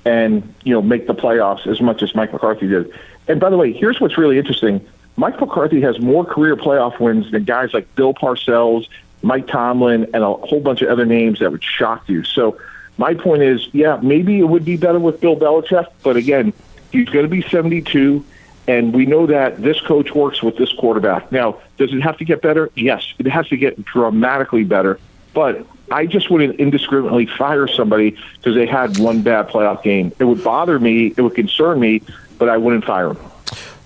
[0.06, 2.92] and, you know, make the playoffs as much as Mike McCarthy did?
[3.28, 4.86] And by the way, here's what's really interesting.
[5.18, 8.88] Mike McCarthy has more career playoff wins than guys like Bill Parcells,
[9.22, 12.24] Mike Tomlin, and a whole bunch of other names that would shock you.
[12.24, 12.58] So
[12.98, 16.54] my point is, yeah, maybe it would be better with Bill Belichick, but again,
[16.92, 18.26] he's going to be 72.
[18.72, 21.30] And we know that this coach works with this quarterback.
[21.30, 22.72] Now, does it have to get better?
[22.74, 24.98] Yes, it has to get dramatically better.
[25.34, 30.14] But I just wouldn't indiscriminately fire somebody because they had one bad playoff game.
[30.20, 32.02] It would bother me, it would concern me,
[32.38, 33.32] but I wouldn't fire them.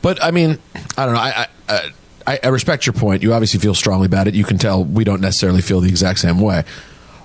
[0.03, 0.59] But I mean,
[0.95, 1.19] I don't know.
[1.19, 1.91] I, I
[2.27, 3.23] I, I respect your point.
[3.23, 4.35] You obviously feel strongly about it.
[4.35, 6.63] You can tell we don't necessarily feel the exact same way.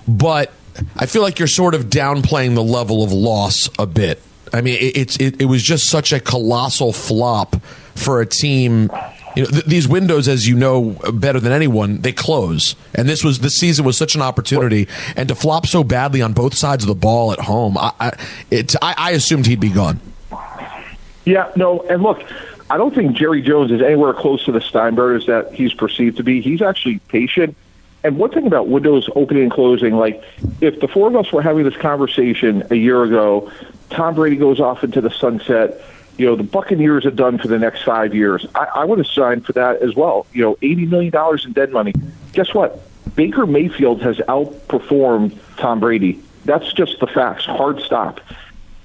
[0.07, 0.51] But
[0.95, 4.21] I feel like you're sort of downplaying the level of loss a bit.
[4.53, 7.61] I mean, it, it's it, it was just such a colossal flop
[7.95, 8.91] for a team.
[9.35, 12.75] You know, th- these windows, as you know better than anyone, they close.
[12.93, 16.33] And this was this season was such an opportunity, and to flop so badly on
[16.33, 18.11] both sides of the ball at home, I I,
[18.49, 19.99] it, I, I assumed he'd be gone.
[21.23, 22.23] Yeah, no, and look,
[22.69, 26.23] I don't think Jerry Jones is anywhere close to the Steinbrenner's that he's perceived to
[26.23, 26.41] be.
[26.41, 27.55] He's actually patient.
[28.03, 30.23] And one thing about windows opening and closing, like
[30.59, 33.51] if the four of us were having this conversation a year ago,
[33.89, 35.81] Tom Brady goes off into the sunset.
[36.17, 38.45] You know, the Buccaneers are done for the next five years.
[38.55, 40.25] I, I would have signed for that as well.
[40.33, 41.93] You know, $80 million in dead money.
[42.33, 42.79] Guess what?
[43.15, 46.21] Baker Mayfield has outperformed Tom Brady.
[46.45, 47.45] That's just the facts.
[47.45, 48.19] Hard stop.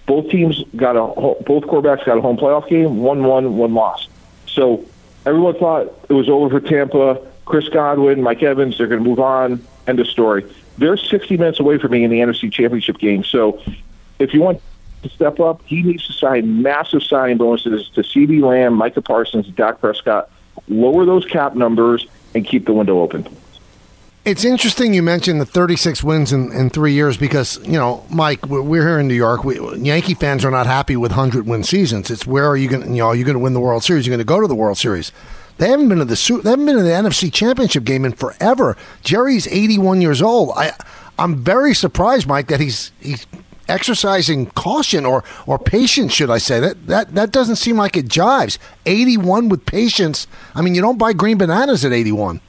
[0.07, 2.99] Both teams got a both quarterbacks got a home playoff game.
[2.99, 4.09] One won, one lost.
[4.47, 4.85] So
[5.25, 7.21] everyone thought it was over for Tampa.
[7.47, 9.65] Chris Godwin, Mike Evans, they're going to move on.
[9.87, 10.45] End of story.
[10.79, 13.25] They're 60 minutes away from me in the NFC Championship game.
[13.25, 13.63] So
[14.19, 14.61] if you want
[15.03, 19.47] to step up, he needs to sign massive signing bonuses to CeeDee Lamb, Micah Parsons,
[19.49, 20.31] Dak Prescott.
[20.69, 23.27] Lower those cap numbers and keep the window open.
[24.25, 28.45] It's interesting you mentioned the 36 wins in, in three years because, you know, Mike,
[28.47, 29.45] we're, we're here in New York.
[29.45, 32.11] We, Yankee fans are not happy with 100 win seasons.
[32.11, 33.85] It's where are you going to, you know, are you going to win the World
[33.85, 34.05] Series?
[34.05, 35.13] You're going to go to the World Series.
[35.59, 38.77] They haven't been to the they haven't been in the NFC Championship game in forever.
[39.03, 40.53] Jerry's 81 years old.
[40.57, 40.73] I
[41.19, 43.27] I'm very surprised, Mike, that he's he's
[43.69, 46.61] exercising caution or or patience, should I say?
[46.61, 48.59] That that that doesn't seem like it jives.
[48.85, 50.27] 81 with patience.
[50.55, 52.41] I mean, you don't buy green bananas at 81.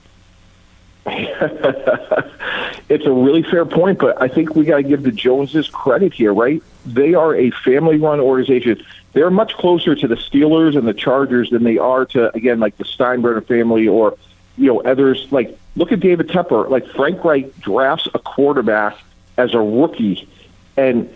[2.89, 6.13] it's a really fair point, but I think we got to give the Joneses credit
[6.13, 6.61] here, right?
[6.85, 8.83] They are a family-run organization.
[9.17, 12.77] They're much closer to the Steelers and the Chargers than they are to again like
[12.77, 14.15] the Steinbrenner family or
[14.59, 15.27] you know others.
[15.31, 16.69] Like look at David Tepper.
[16.69, 18.95] Like Frank Reich drafts a quarterback
[19.35, 20.29] as a rookie,
[20.77, 21.11] and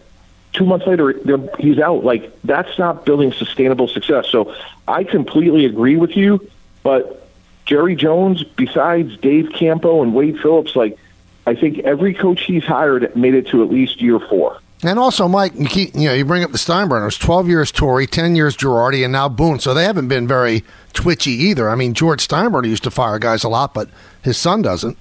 [0.51, 1.13] two months later
[1.59, 2.03] he's out.
[2.03, 4.27] Like that's not building sustainable success.
[4.29, 4.55] So
[4.87, 6.49] I completely agree with you,
[6.81, 7.29] but
[7.67, 10.97] Jerry Jones, besides Dave Campo and Wade Phillips, like
[11.45, 14.59] I think every coach he's hired made it to at least year four.
[14.83, 18.05] And also, Mike, you keep you know you bring up the Steinbrenners, twelve years Torre,
[18.05, 19.59] ten years Girardi, and now Boone.
[19.59, 20.63] So they haven't been very
[20.93, 21.69] twitchy either.
[21.69, 23.89] I mean, George Steinbrenner used to fire guys a lot, but
[24.23, 24.97] his son doesn't.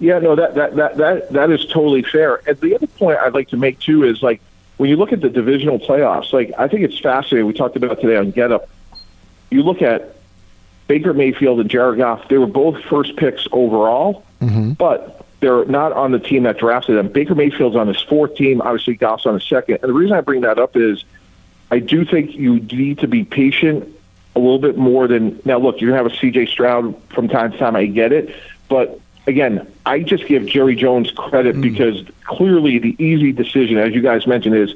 [0.00, 2.40] Yeah, no, that that that that that is totally fair.
[2.46, 4.40] And the other point I'd like to make too is like
[4.78, 7.46] when you look at the divisional playoffs, like I think it's fascinating.
[7.46, 8.68] We talked about today on Get Up.
[9.50, 10.16] You look at
[10.88, 14.72] Baker Mayfield and Jared Goff, they were both first picks overall, mm-hmm.
[14.72, 17.08] but they're not on the team that drafted them.
[17.08, 18.62] Baker Mayfield's on his fourth team.
[18.62, 19.78] Obviously, Goff's on his second.
[19.82, 21.04] And the reason I bring that up is
[21.70, 23.94] I do think you need to be patient
[24.34, 25.58] a little bit more than now.
[25.58, 26.46] Look, you're gonna have a C.J.
[26.46, 27.76] Stroud from time to time.
[27.76, 28.34] I get it,
[28.70, 31.60] but again, I just give Jerry Jones credit mm.
[31.60, 34.74] because clearly the easy decision, as you guys mentioned, is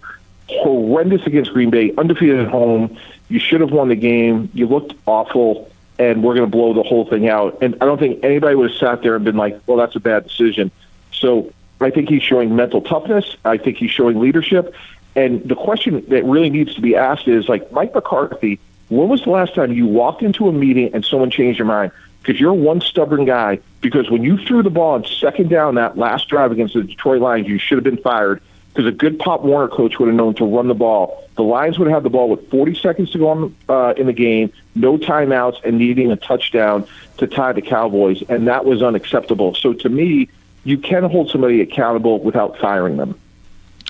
[0.48, 2.96] horrendous against Green Bay, undefeated at home.
[3.30, 4.50] You should have won the game.
[4.52, 7.58] You looked awful and we're going to blow the whole thing out.
[7.62, 10.00] And I don't think anybody would have sat there and been like, well, that's a
[10.00, 10.70] bad decision.
[11.12, 13.36] So I think he's showing mental toughness.
[13.44, 14.74] I think he's showing leadership.
[15.16, 19.24] And the question that really needs to be asked is like, Mike McCarthy, when was
[19.24, 21.90] the last time you walked into a meeting and someone changed your mind?
[22.22, 23.58] Because you're one stubborn guy.
[23.80, 27.20] Because when you threw the ball on second down that last drive against the Detroit
[27.20, 28.40] Lions, you should have been fired
[28.78, 31.24] because a good Pop Warner coach would have known to run the ball.
[31.34, 34.12] The Lions would have the ball with 40 seconds to go on, uh, in the
[34.12, 39.56] game, no timeouts, and needing a touchdown to tie the Cowboys, and that was unacceptable.
[39.56, 40.28] So to me,
[40.62, 43.18] you can hold somebody accountable without firing them.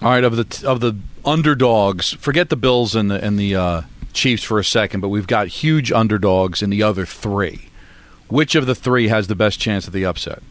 [0.00, 3.82] All right, of the of the underdogs, forget the Bills and the and the uh,
[4.14, 7.68] Chiefs for a second, but we've got huge underdogs in the other three.
[8.28, 10.42] Which of the three has the best chance of the upset?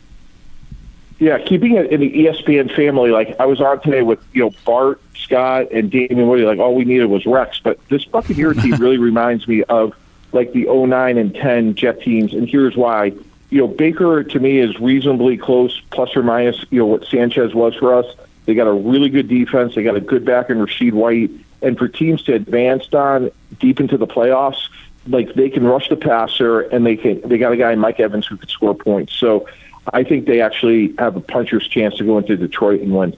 [1.19, 3.09] Yeah, keeping it in the ESPN family.
[3.09, 6.43] Like I was on today with you know Bart, Scott, and Damien Woody.
[6.43, 9.93] Like all we needed was Rex, but this Buccaneer team really reminds me of
[10.31, 13.13] like the 09 and 10 Jet teams, and here's why.
[13.49, 16.65] You know, Baker to me is reasonably close, plus or minus.
[16.69, 18.05] You know what Sanchez was for us.
[18.45, 19.75] They got a really good defense.
[19.75, 23.79] They got a good back in Rachaad White, and for teams to advance on deep
[23.79, 24.69] into the playoffs,
[25.07, 27.21] like they can rush the passer, and they can.
[27.21, 29.13] They got a guy Mike Evans who could score points.
[29.13, 29.47] So.
[29.93, 33.15] I think they actually have a puncher's chance to go into Detroit and win.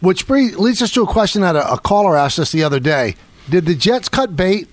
[0.00, 3.16] Which leads us to a question that a, a caller asked us the other day.
[3.48, 4.68] Did the Jets cut bait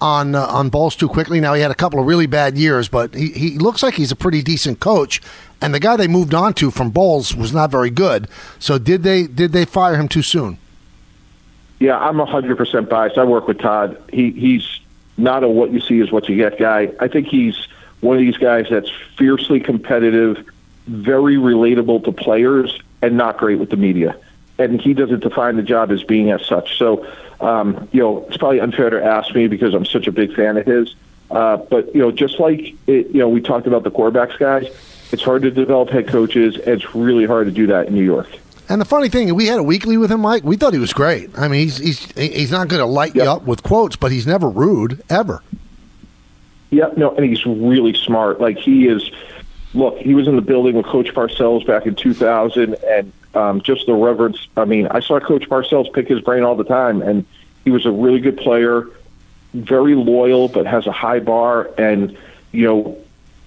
[0.00, 1.40] on uh, on Bowles too quickly?
[1.40, 4.10] Now he had a couple of really bad years, but he, he looks like he's
[4.10, 5.20] a pretty decent coach.
[5.60, 8.28] And the guy they moved on to from Bowles was not very good.
[8.58, 10.58] So did they did they fire him too soon?
[11.78, 13.18] Yeah, I'm 100% biased.
[13.18, 14.00] I work with Todd.
[14.12, 14.80] He he's
[15.16, 16.92] not a what you see is what you get guy.
[17.00, 17.68] I think he's
[18.02, 20.44] one of these guys that's fiercely competitive,
[20.86, 24.16] very relatable to players, and not great with the media.
[24.58, 26.76] And he doesn't define the job as being as such.
[26.78, 27.06] So,
[27.40, 30.56] um, you know, it's probably unfair to ask me because I'm such a big fan
[30.56, 30.94] of his.
[31.30, 34.66] Uh, but you know, just like it, you know, we talked about the quarterbacks guys.
[35.12, 36.56] It's hard to develop head coaches.
[36.56, 38.28] And it's really hard to do that in New York.
[38.68, 40.44] And the funny thing, we had a weekly with him, Mike.
[40.44, 41.30] We thought he was great.
[41.38, 44.26] I mean, he's he's he's not going to light you up with quotes, but he's
[44.26, 45.42] never rude ever.
[46.72, 48.40] Yeah, no, and he's really smart.
[48.40, 49.08] Like he is.
[49.74, 53.86] Look, he was in the building with Coach Parcells back in 2000, and um, just
[53.86, 54.48] the reverence.
[54.56, 57.26] I mean, I saw Coach Parcells pick his brain all the time, and
[57.64, 58.86] he was a really good player,
[59.52, 61.70] very loyal, but has a high bar.
[61.76, 62.16] And
[62.52, 62.98] you know,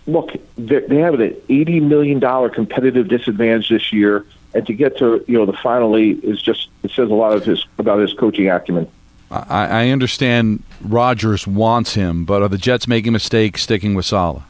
[0.06, 4.24] look, they, they have an 80 million dollar competitive disadvantage this year,
[4.54, 7.34] and to get to you know the final eight is just it says a lot
[7.34, 8.88] of his about his coaching acumen.
[9.32, 14.44] I, I understand Rodgers wants him, but are the Jets making mistakes sticking with Saleh?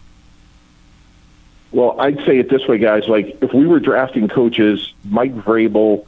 [1.72, 3.08] Well, I'd say it this way, guys.
[3.08, 6.06] Like, if we were drafting coaches, Mike Vrabel,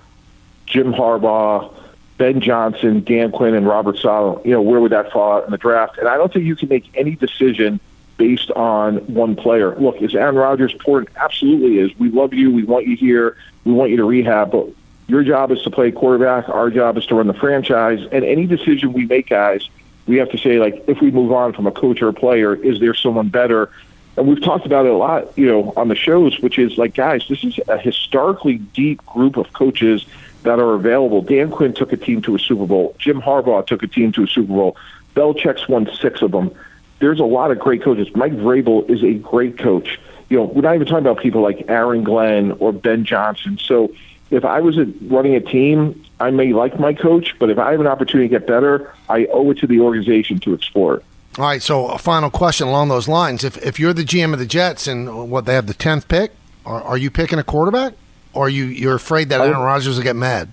[0.65, 1.73] Jim Harbaugh,
[2.17, 5.51] Ben Johnson, Dan Quinn, and Robert Saleh, you know, where would that fall out in
[5.51, 5.97] the draft?
[5.97, 7.79] And I don't think you can make any decision
[8.17, 9.75] based on one player.
[9.75, 11.15] Look, is Aaron Rodgers important?
[11.17, 11.97] Absolutely is.
[11.99, 12.51] We love you.
[12.51, 13.37] We want you here.
[13.63, 14.51] We want you to rehab.
[14.51, 14.69] But
[15.07, 16.49] your job is to play quarterback.
[16.49, 18.05] Our job is to run the franchise.
[18.11, 19.69] And any decision we make, guys,
[20.05, 22.55] we have to say, like, if we move on from a coach or a player,
[22.55, 23.69] is there someone better?
[24.17, 26.95] And we've talked about it a lot, you know, on the shows, which is like,
[26.95, 30.05] guys, this is a historically deep group of coaches
[30.43, 31.21] that are available.
[31.21, 32.95] Dan Quinn took a team to a Super Bowl.
[32.97, 34.77] Jim Harbaugh took a team to a Super Bowl.
[35.15, 36.51] Belichick's won six of them.
[36.99, 38.07] There's a lot of great coaches.
[38.15, 39.99] Mike Vrabel is a great coach.
[40.29, 43.57] You know, we're not even talking about people like Aaron Glenn or Ben Johnson.
[43.61, 43.93] So
[44.31, 47.71] if I was a, running a team, I may like my coach, but if I
[47.71, 51.05] have an opportunity to get better, I owe it to the organization to explore it.
[51.37, 54.39] All right, so a final question along those lines: If if you're the GM of
[54.39, 56.31] the Jets and what they have the tenth pick,
[56.65, 57.93] are, are you picking a quarterback,
[58.33, 60.51] or are you you're afraid that Aaron Rodgers will get mad?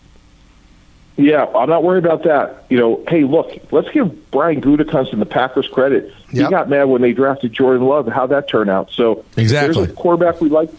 [1.16, 2.64] Yeah, I'm not worried about that.
[2.68, 6.12] You know, hey, look, let's give Brian Gutekunst and the Packers credit.
[6.29, 8.09] He got mad when they drafted Jordan Love.
[8.09, 8.91] How'd that turn out?
[8.91, 9.75] So if Exactly.
[9.75, 10.70] there's a quarterback we like,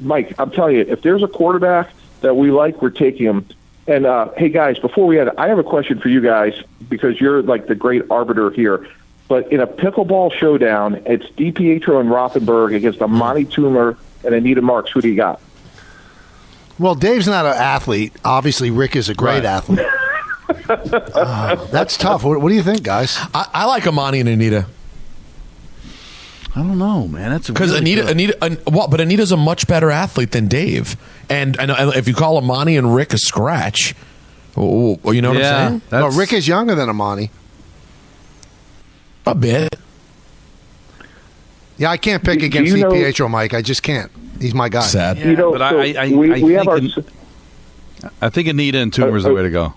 [0.00, 0.34] Mike.
[0.38, 1.90] I'm telling you, if there's a quarterback
[2.24, 3.46] that we like, we're taking them.
[3.86, 6.54] And uh, hey, guys, before we had, I have a question for you guys
[6.88, 8.86] because you're like the great arbiter here.
[9.28, 14.90] But in a pickleball showdown, it's DiPietro and Rothenberg against Amani Toomer and Anita Marks.
[14.90, 15.40] Who do you got?
[16.78, 18.12] Well, Dave's not an athlete.
[18.24, 19.86] Obviously, Rick is a great athlete.
[20.68, 22.24] Ah, that's tough.
[22.24, 23.16] What, what do you think, guys?
[23.32, 24.66] I, I like Amani and Anita.
[26.56, 27.30] I don't know, man.
[27.30, 28.10] That's because really Anita, good.
[28.12, 30.96] Anita, An- well, but Anita's a much better athlete than Dave.
[31.28, 33.94] And, and and if you call Amani and Rick a scratch,
[34.56, 35.82] oh, oh, you know what I'm saying?
[35.90, 37.30] Well, Rick is younger than Amani.
[39.26, 39.74] A bit.
[41.76, 43.52] Yeah, I can't pick Do- against do you know- DiPietro, Mike.
[43.54, 44.12] I just can't.
[44.40, 44.82] He's my guy.
[44.82, 45.18] Sad.
[45.18, 46.78] you know, but I- so I- I- we, I we have our.
[46.78, 46.92] think
[48.20, 49.74] I think Anita and Toomer is the uh, way to go.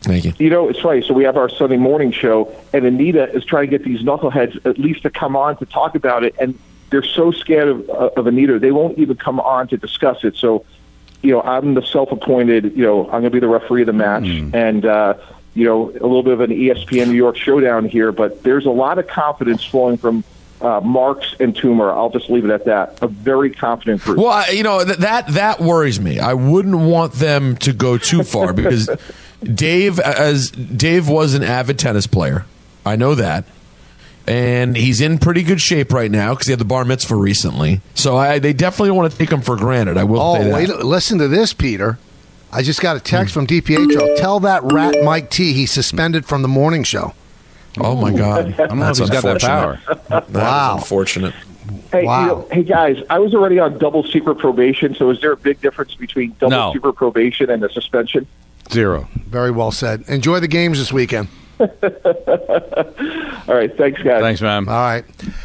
[0.00, 0.32] Thank you.
[0.38, 1.02] You know, it's funny.
[1.02, 4.64] So we have our Sunday morning show, and Anita is trying to get these knuckleheads
[4.64, 6.58] at least to come on to talk about it, and
[6.90, 10.36] they're so scared of, uh, of Anita, they won't even come on to discuss it.
[10.36, 10.64] So,
[11.22, 12.76] you know, I'm the self-appointed.
[12.76, 14.24] You know, I'm going to be the referee of the match,
[14.54, 15.14] and uh,
[15.54, 18.10] you know, a little bit of an ESPN New York showdown here.
[18.10, 20.24] But there's a lot of confidence flowing from.
[20.62, 21.90] Uh, Marks and Toomer.
[21.90, 22.98] I'll just leave it at that.
[23.00, 24.18] A very confident group.
[24.18, 26.18] Well, I, you know th- that that worries me.
[26.18, 28.90] I wouldn't want them to go too far because
[29.42, 32.44] Dave, as Dave was an avid tennis player,
[32.84, 33.44] I know that.
[34.26, 37.80] and he's in pretty good shape right now because he had the bar mitzvah recently.
[37.94, 39.96] So I, they definitely want to take him for granted.
[39.96, 40.54] I will Oh, say that.
[40.54, 41.98] wait, listen to this, Peter.
[42.52, 43.40] I just got a text hmm.
[43.40, 44.16] from DPHO.
[44.18, 47.14] Tell that rat Mike T he's suspended from the morning show.
[47.78, 48.54] Oh my God!
[48.60, 49.80] I don't know if he's got that power.
[50.08, 50.76] That is Wow.
[50.78, 51.34] unfortunate.
[51.92, 52.20] Hey, Wow.
[52.20, 54.94] you know, hey guys, I was already on double secret probation.
[54.96, 56.72] So is there a big difference between double No.
[56.72, 58.26] secret probation and the suspension?
[58.70, 59.08] Zero.
[59.26, 60.04] Very well said.
[60.08, 61.28] Enjoy the games this weekend.
[61.60, 61.66] All
[63.54, 64.22] right, thanks, guys.
[64.22, 64.66] Thanks, man.
[64.68, 65.04] All right.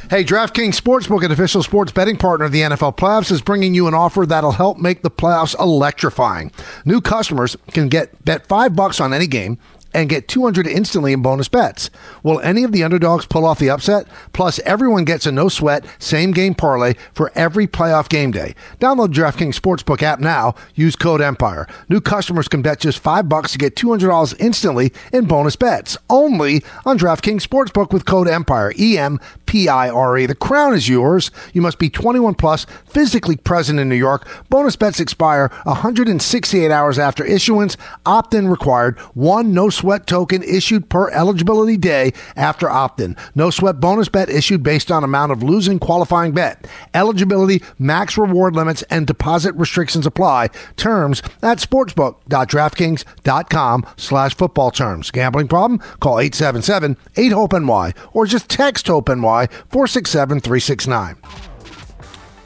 [0.09, 3.87] Hey, DraftKings Sportsbook, an official sports betting partner of the NFL playoffs, is bringing you
[3.87, 6.51] an offer that'll help make the playoffs electrifying.
[6.85, 9.57] New customers can get bet five bucks on any game
[9.95, 11.89] and get 200 instantly in bonus bets.
[12.21, 14.07] Will any of the underdogs pull off the upset?
[14.33, 18.53] Plus, everyone gets a no sweat same game parlay for every playoff game day.
[18.79, 20.53] Download DraftKings Sportsbook app now.
[20.75, 21.67] Use code EMPIRE.
[21.89, 25.97] New customers can bet just five bucks to get $200 instantly in bonus bets.
[26.09, 28.73] Only on DraftKings Sportsbook with code EMPIRE.
[28.77, 29.19] E M
[29.55, 30.25] P I R E.
[30.25, 31.31] The crown is yours.
[31.53, 34.27] You must be 21 plus, physically present in New York.
[34.49, 37.77] Bonus bets expire 168 hours after issuance.
[38.05, 38.99] Opt in required.
[39.13, 43.15] One no sweat token issued per eligibility day after opt in.
[43.33, 46.67] No sweat bonus bet issued based on amount of losing qualifying bet.
[46.93, 50.49] Eligibility, max reward limits, and deposit restrictions apply.
[50.75, 55.11] Terms at sportsbook.draftkings.com slash football terms.
[55.11, 55.79] Gambling problem?
[56.01, 61.17] Call 877 8 HOPE NY or just text HOPE NY 467 369.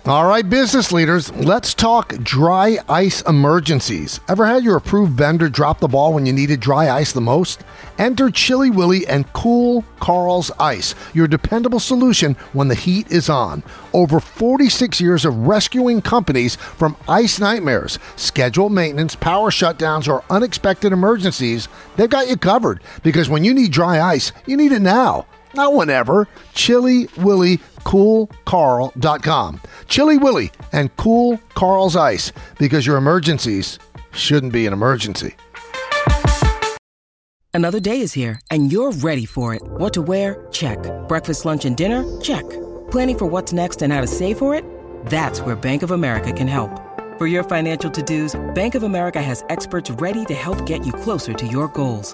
[0.06, 4.20] All right, business leaders, let's talk dry ice emergencies.
[4.28, 7.64] Ever had your approved vendor drop the ball when you needed dry ice the most?
[8.00, 13.62] Enter Chili Willy and Cool Carl's Ice, your dependable solution when the heat is on.
[13.93, 20.91] Over 46 years of rescuing companies from ice nightmares, scheduled maintenance, power shutdowns, or unexpected
[20.91, 25.28] emergencies, they've got you covered because when you need dry ice, you need it now.
[25.54, 26.28] Not whenever.
[26.54, 29.62] Chili Willy CoolCarl.com.
[29.88, 33.80] Chili Willy and Cool Carl's Ice because your emergencies
[34.12, 35.36] shouldn't be an emergency.
[37.54, 39.62] Another day is here, and you're ready for it.
[39.64, 40.47] What to wear?
[40.52, 40.78] Check.
[41.08, 42.06] Breakfast, lunch, and dinner?
[42.22, 42.47] Check.
[42.91, 44.64] Planning for what's next and how to save for it?
[45.08, 46.72] That's where Bank of America can help.
[47.18, 50.93] For your financial to dos, Bank of America has experts ready to help get you
[50.93, 52.14] closer to your goals.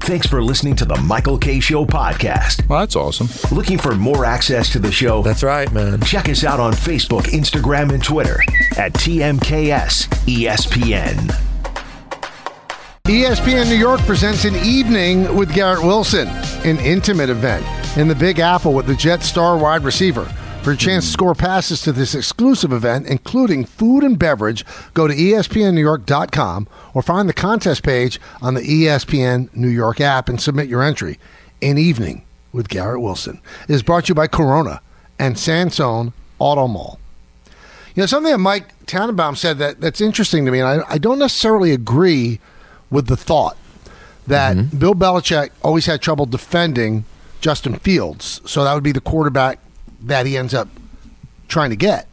[0.00, 1.60] Thanks for listening to the Michael Kay.
[1.60, 2.66] Show podcast.
[2.68, 3.28] Well, that's awesome.
[3.54, 5.22] Looking for more access to the show?
[5.22, 6.00] That's right, man.
[6.00, 8.40] Check us out on Facebook, Instagram, and Twitter
[8.78, 11.14] at TMKS ESPN.
[13.04, 16.28] ESPN New York presents an evening with Garrett Wilson,
[16.64, 20.30] an intimate event in the Big Apple with the Jet star wide receiver.
[20.68, 25.08] For a chance to score passes to this exclusive event, including food and beverage, go
[25.08, 30.68] to ESPNNewYork.com or find the contest page on the ESPN New York app and submit
[30.68, 31.18] your entry.
[31.62, 34.82] An evening with Garrett Wilson is brought to you by Corona
[35.18, 37.00] and Sansone Auto Mall.
[37.94, 40.98] You know, something that Mike Tannenbaum said that, that's interesting to me, and I, I
[40.98, 42.40] don't necessarily agree
[42.90, 43.56] with the thought
[44.26, 44.76] that mm-hmm.
[44.76, 47.06] Bill Belichick always had trouble defending
[47.40, 48.42] Justin Fields.
[48.44, 49.60] So that would be the quarterback
[50.00, 50.68] that he ends up
[51.48, 52.06] trying to get.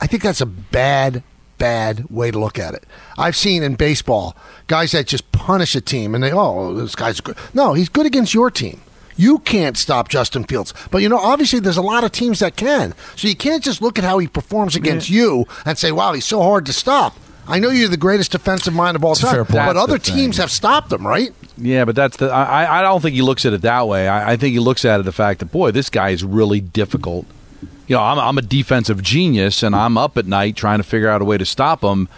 [0.00, 1.22] I think that's a bad,
[1.58, 2.84] bad way to look at it.
[3.16, 7.20] I've seen in baseball guys that just punish a team and they, oh, this guy's
[7.20, 7.36] good.
[7.54, 8.80] No, he's good against your team.
[9.16, 10.74] You can't stop Justin Fields.
[10.90, 12.94] But, you know, obviously there's a lot of teams that can.
[13.14, 16.24] So you can't just look at how he performs against you and say, wow, he's
[16.24, 17.16] so hard to stop.
[17.46, 20.50] I know you're the greatest defensive mind of all a time, but other teams have
[20.50, 21.32] stopped him, right?
[21.56, 22.30] Yeah, but that's the.
[22.30, 24.08] I, I don't think he looks at it that way.
[24.08, 26.60] I, I think he looks at it the fact that boy, this guy is really
[26.60, 27.26] difficult.
[27.86, 31.08] You know, I'm, I'm a defensive genius, and I'm up at night trying to figure
[31.08, 32.08] out a way to stop him.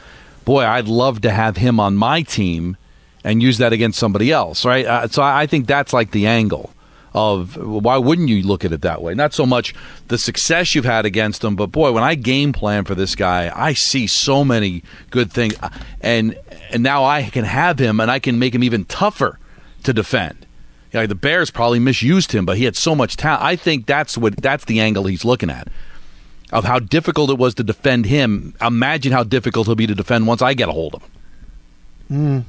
[0.45, 2.77] Boy, I'd love to have him on my team
[3.25, 4.87] and use that against somebody else, right?
[4.87, 6.73] Uh, so I, I think that's like the angle
[7.13, 9.15] of why wouldn't you look at it that way?
[9.15, 9.75] Not so much
[10.09, 13.51] the success you've had against him, but boy, when I game plan for this guy,
[13.55, 15.55] I see so many good things,
[16.01, 16.39] and
[16.71, 19.39] and now I can have him, and I can make him even tougher
[19.85, 20.47] to defend.
[20.93, 23.43] You know, the Bears probably misused him, but he had so much talent.
[23.43, 25.69] I think that's what that's the angle he's looking at
[26.53, 28.55] of how difficult it was to defend him.
[28.61, 31.11] Imagine how difficult he'll be to defend once I get a hold of him.
[32.11, 32.45] Mm.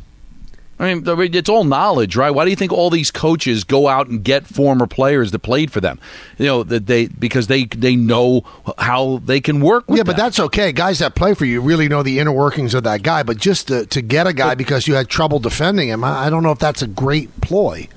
[0.79, 2.29] I mean, it's all knowledge, right?
[2.29, 5.71] Why do you think all these coaches go out and get former players that played
[5.71, 5.99] for them?
[6.37, 8.43] You know that they because they they know
[8.77, 9.85] how they can work.
[9.87, 10.71] yeah, but that's okay.
[10.71, 13.23] Guys that play for you really know the inner workings of that guy.
[13.23, 16.29] But just to, to get a guy because you had trouble defending him, I, I
[16.29, 17.87] don't know if that's a great ploy.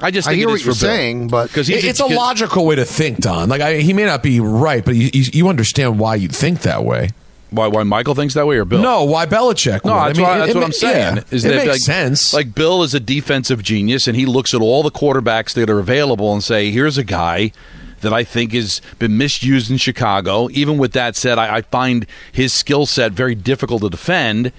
[0.00, 0.80] I just I hear it what is you're Bill.
[0.80, 3.48] saying, but because It- it's a logical way to think, Don.
[3.48, 6.62] Like I, he may not be right, but you, you, you understand why you think
[6.62, 7.10] that way.
[7.52, 7.68] Why?
[7.68, 8.82] Why Michael thinks that way, or Bill?
[8.82, 9.84] No, why Belichick?
[9.84, 9.98] No, would.
[9.98, 11.16] I that's, mean, why, that's it what I'm saying.
[11.18, 12.32] yeah, is it that makes like, sense.
[12.34, 15.78] Like Bill is a defensive genius, and he looks at all the quarterbacks that are
[15.78, 17.52] available and say, "Here's a guy."
[18.00, 20.48] That I think has been misused in Chicago.
[20.50, 24.50] Even with that said, I, I find his skill set very difficult to defend.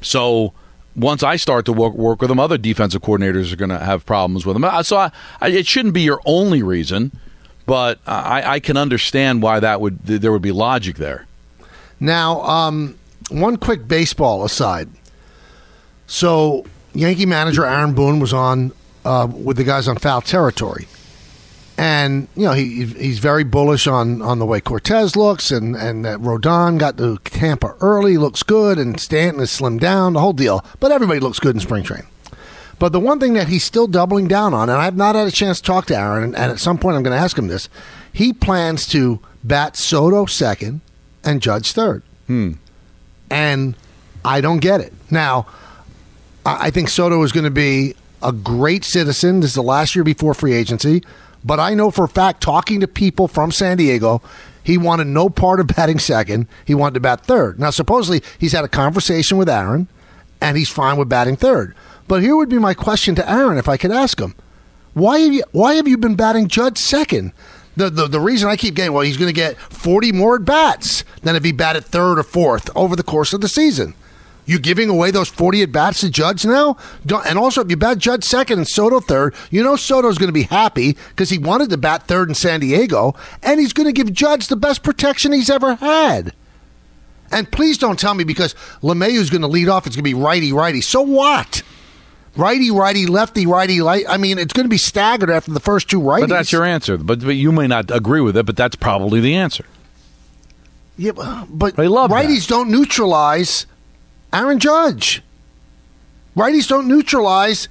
[0.00, 0.54] So
[0.94, 4.06] once I start to work, work with him, other defensive coordinators are going to have
[4.06, 4.64] problems with him.
[4.64, 5.10] Uh, So I,
[5.42, 7.12] I, it shouldn't be your only reason,
[7.66, 11.26] but I, I can understand why that would there would be logic there.
[12.00, 12.98] Now, um,
[13.30, 14.88] one quick baseball aside.
[16.06, 18.72] So, Yankee manager Aaron Boone was on
[19.04, 20.86] uh, with the guys on foul territory,
[21.76, 26.04] and you know he he's very bullish on on the way Cortes looks, and and
[26.04, 30.32] that Rodon got to Tampa early, looks good, and Stanton is slimmed down, the whole
[30.32, 30.64] deal.
[30.80, 32.06] But everybody looks good in spring training.
[32.78, 35.32] But the one thing that he's still doubling down on, and I've not had a
[35.32, 37.70] chance to talk to Aaron, and at some point I'm going to ask him this,
[38.12, 40.82] he plans to bat Soto second
[41.26, 42.02] and Judge third.
[42.26, 42.52] Hmm.
[43.30, 43.76] And
[44.24, 44.92] I don't get it.
[45.10, 45.46] Now,
[46.44, 49.40] I think Soto is going to be a great citizen.
[49.40, 51.02] This is the last year before free agency.
[51.44, 54.20] But I know for a fact, talking to people from San Diego,
[54.62, 56.48] he wanted no part of batting second.
[56.64, 57.60] He wanted to bat third.
[57.60, 59.86] Now, supposedly, he's had a conversation with Aaron,
[60.40, 61.74] and he's fine with batting third.
[62.08, 64.34] But here would be my question to Aaron, if I could ask him:
[64.94, 67.32] Why have you Why have you been batting Judge second?
[67.76, 70.44] The, the, the reason I keep getting well, he's going to get forty more at
[70.44, 73.94] bats than if he batted third or fourth over the course of the season.
[74.46, 76.76] You're giving away those 40 at bats to Judge now?
[77.04, 80.28] Don't, and also, if you bat Judge second and Soto third, you know Soto's going
[80.28, 83.88] to be happy because he wanted to bat third in San Diego, and he's going
[83.88, 86.32] to give Judge the best protection he's ever had.
[87.32, 90.14] And please don't tell me because LeMahieu's going to lead off, it's going to be
[90.14, 90.80] righty righty.
[90.80, 91.62] So what?
[92.36, 94.04] Righty righty, lefty righty, light.
[94.08, 96.20] I mean, it's going to be staggered after the first two righties.
[96.20, 96.98] But that's your answer.
[96.98, 99.64] But, but you may not agree with it, but that's probably the answer.
[100.98, 101.12] Yeah,
[101.48, 103.66] but righties don't neutralize
[104.32, 105.22] Aaron Judge.
[106.34, 107.68] Righties don't neutralize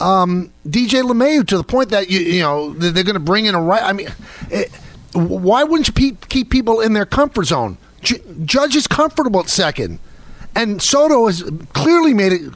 [0.00, 3.54] um, DJ LeMahieu to the point that you you know they're going to bring in
[3.54, 3.82] a right.
[3.82, 4.08] I mean,
[4.50, 4.70] it,
[5.14, 7.76] why wouldn't you keep people in their comfort zone?
[8.02, 9.98] J- Judge is comfortable at second,
[10.54, 11.42] and Soto has
[11.72, 12.52] clearly made it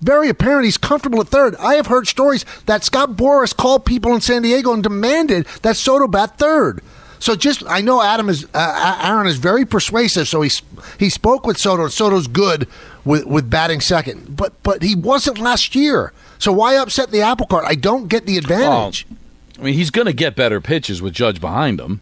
[0.00, 1.54] very apparent he's comfortable at third.
[1.56, 5.76] I have heard stories that Scott Boras called people in San Diego and demanded that
[5.76, 6.82] Soto bat third.
[7.18, 10.26] So just I know Adam is uh, Aaron is very persuasive.
[10.26, 10.50] So he
[10.98, 11.88] he spoke with Soto.
[11.88, 12.66] Soto's good
[13.04, 16.12] with with batting second, but but he wasn't last year.
[16.38, 17.64] So why upset the apple cart?
[17.68, 19.06] I don't get the advantage.
[19.58, 22.00] I mean, he's going to get better pitches with Judge behind him.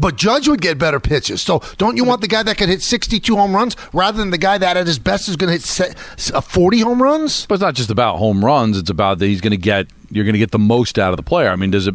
[0.00, 1.42] But Judge would get better pitches.
[1.42, 4.38] So don't you want the guy that could hit 62 home runs rather than the
[4.38, 7.46] guy that at his best is going to hit uh, 40 home runs?
[7.46, 8.78] But it's not just about home runs.
[8.78, 11.16] It's about that he's going to get you're going to get the most out of
[11.16, 11.50] the player.
[11.50, 11.94] I mean, does it?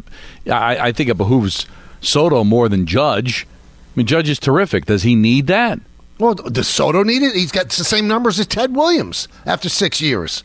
[0.50, 1.66] I, I think it behooves
[2.02, 3.46] Soto more than Judge.
[3.46, 4.86] I mean, Judge is terrific.
[4.86, 5.80] Does he need that?
[6.18, 7.36] Well, does Soto need it?
[7.36, 10.44] He's got the same numbers as Ted Williams after six years.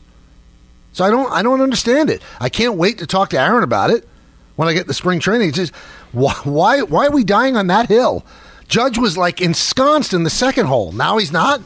[0.93, 2.23] So I don't I don't understand it.
[2.41, 4.09] I can't wait to talk to Aaron about it
[4.57, 5.49] when I get the spring training.
[5.49, 5.73] It's just
[6.13, 8.25] why why why are we dying on that hill?
[8.69, 10.93] Judge was like ensconced in the second hole.
[10.93, 11.61] Now he's not.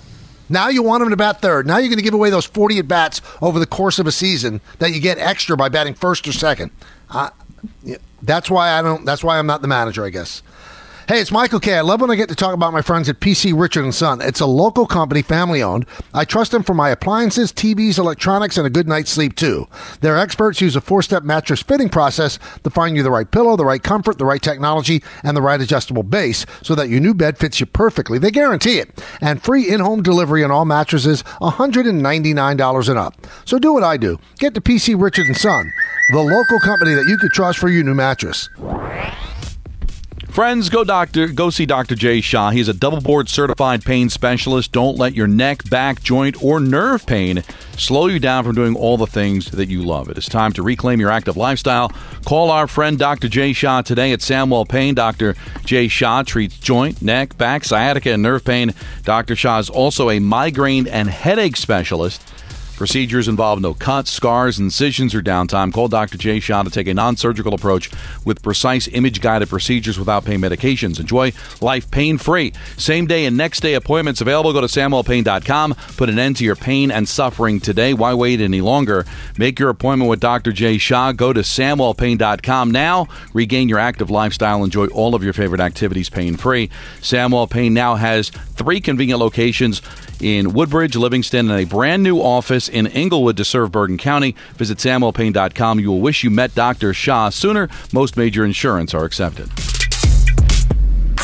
[0.49, 1.67] Now you want him to bat third.
[1.67, 4.13] Now you're going to give away those 40 at bats over the course of a
[4.13, 6.71] season that you get extra by batting first or second.
[7.83, 9.05] Yeah, that's why I don't.
[9.05, 10.05] That's why I'm not the manager.
[10.05, 10.43] I guess.
[11.07, 11.75] Hey, it's Michael Kay.
[11.75, 14.23] I love when I get to talk about my friends at PC Richard and Son.
[14.23, 15.85] It's a local company, family owned.
[16.15, 19.69] I trust them for my appliances, TVs, electronics, and a good night's sleep too.
[20.01, 23.67] Their experts use a four-step mattress fitting process to find you the right pillow, the
[23.67, 27.37] right comfort, the right technology, and the right adjustable base so that your new bed
[27.37, 28.17] fits you perfectly.
[28.19, 29.05] They guarantee it.
[29.21, 33.27] And free in-home delivery on all mattresses, $199 and up.
[33.45, 34.19] So do what I do.
[34.39, 35.71] Get to PC Richard and Son,
[36.13, 38.49] the local company that you could trust for your new mattress.
[40.35, 41.95] Friends, go doctor, go see Dr.
[41.95, 42.51] Jay Shah.
[42.51, 44.72] He's a double board certified pain specialist.
[44.72, 47.45] Don't let your neck, back, joint, or nerve pain
[47.78, 50.09] slow you down from doing all the things that you love.
[50.09, 51.93] It is time to reclaim your active lifestyle.
[52.24, 53.28] Call our friend Dr.
[53.28, 54.97] Jay Shah today at Samwell Pain.
[54.97, 55.37] Dr.
[55.64, 58.74] Jay Shah treats joint, neck, back, sciatica, and nerve pain.
[59.05, 59.37] Dr.
[59.37, 62.28] Shah is also a migraine and headache specialist.
[62.77, 65.72] Procedures involve no cuts, scars, incisions, or downtime.
[65.72, 66.18] Call Dr.
[66.18, 67.91] Jay Shah to take a non surgical approach
[68.25, 70.99] with precise image guided procedures without pain medications.
[70.99, 72.53] Enjoy life pain free.
[72.77, 74.53] Same day and next day appointments available.
[74.53, 75.75] Go to SamwellPain.com.
[75.97, 77.95] Put an end to your pain and suffering today.
[77.95, 79.07] Why wait any longer?
[79.39, 80.53] Make your appointment with Dr.
[80.53, 81.12] Jay Shah.
[81.12, 83.09] Go to SamwellPain.com now.
[83.33, 84.64] Regain your active lifestyle.
[84.64, 86.70] Enjoy all of your favorite activities pain free.
[87.01, 89.83] Samwell Pain now has three convenient locations
[90.20, 94.35] in Woodbridge, Livingston, and a brand new office in Englewood to serve Bergen County.
[94.57, 95.81] Visit SamwellPain.com.
[95.81, 96.95] You will wish you met Dr.
[96.95, 97.69] Shah sooner.
[97.93, 99.51] Most major insurance are accepted.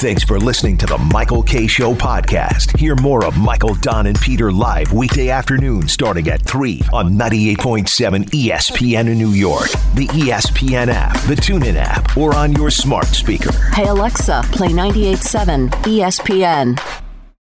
[0.01, 1.67] Thanks for listening to the Michael Kay.
[1.67, 2.75] Show podcast.
[2.79, 8.25] Hear more of Michael, Don, and Peter live weekday afternoon starting at 3 on 98.7
[8.31, 13.53] ESPN in New York, the ESPN app, the TuneIn app, or on your smart speaker.
[13.75, 17.10] Hey Alexa, play 98.7 ESPN.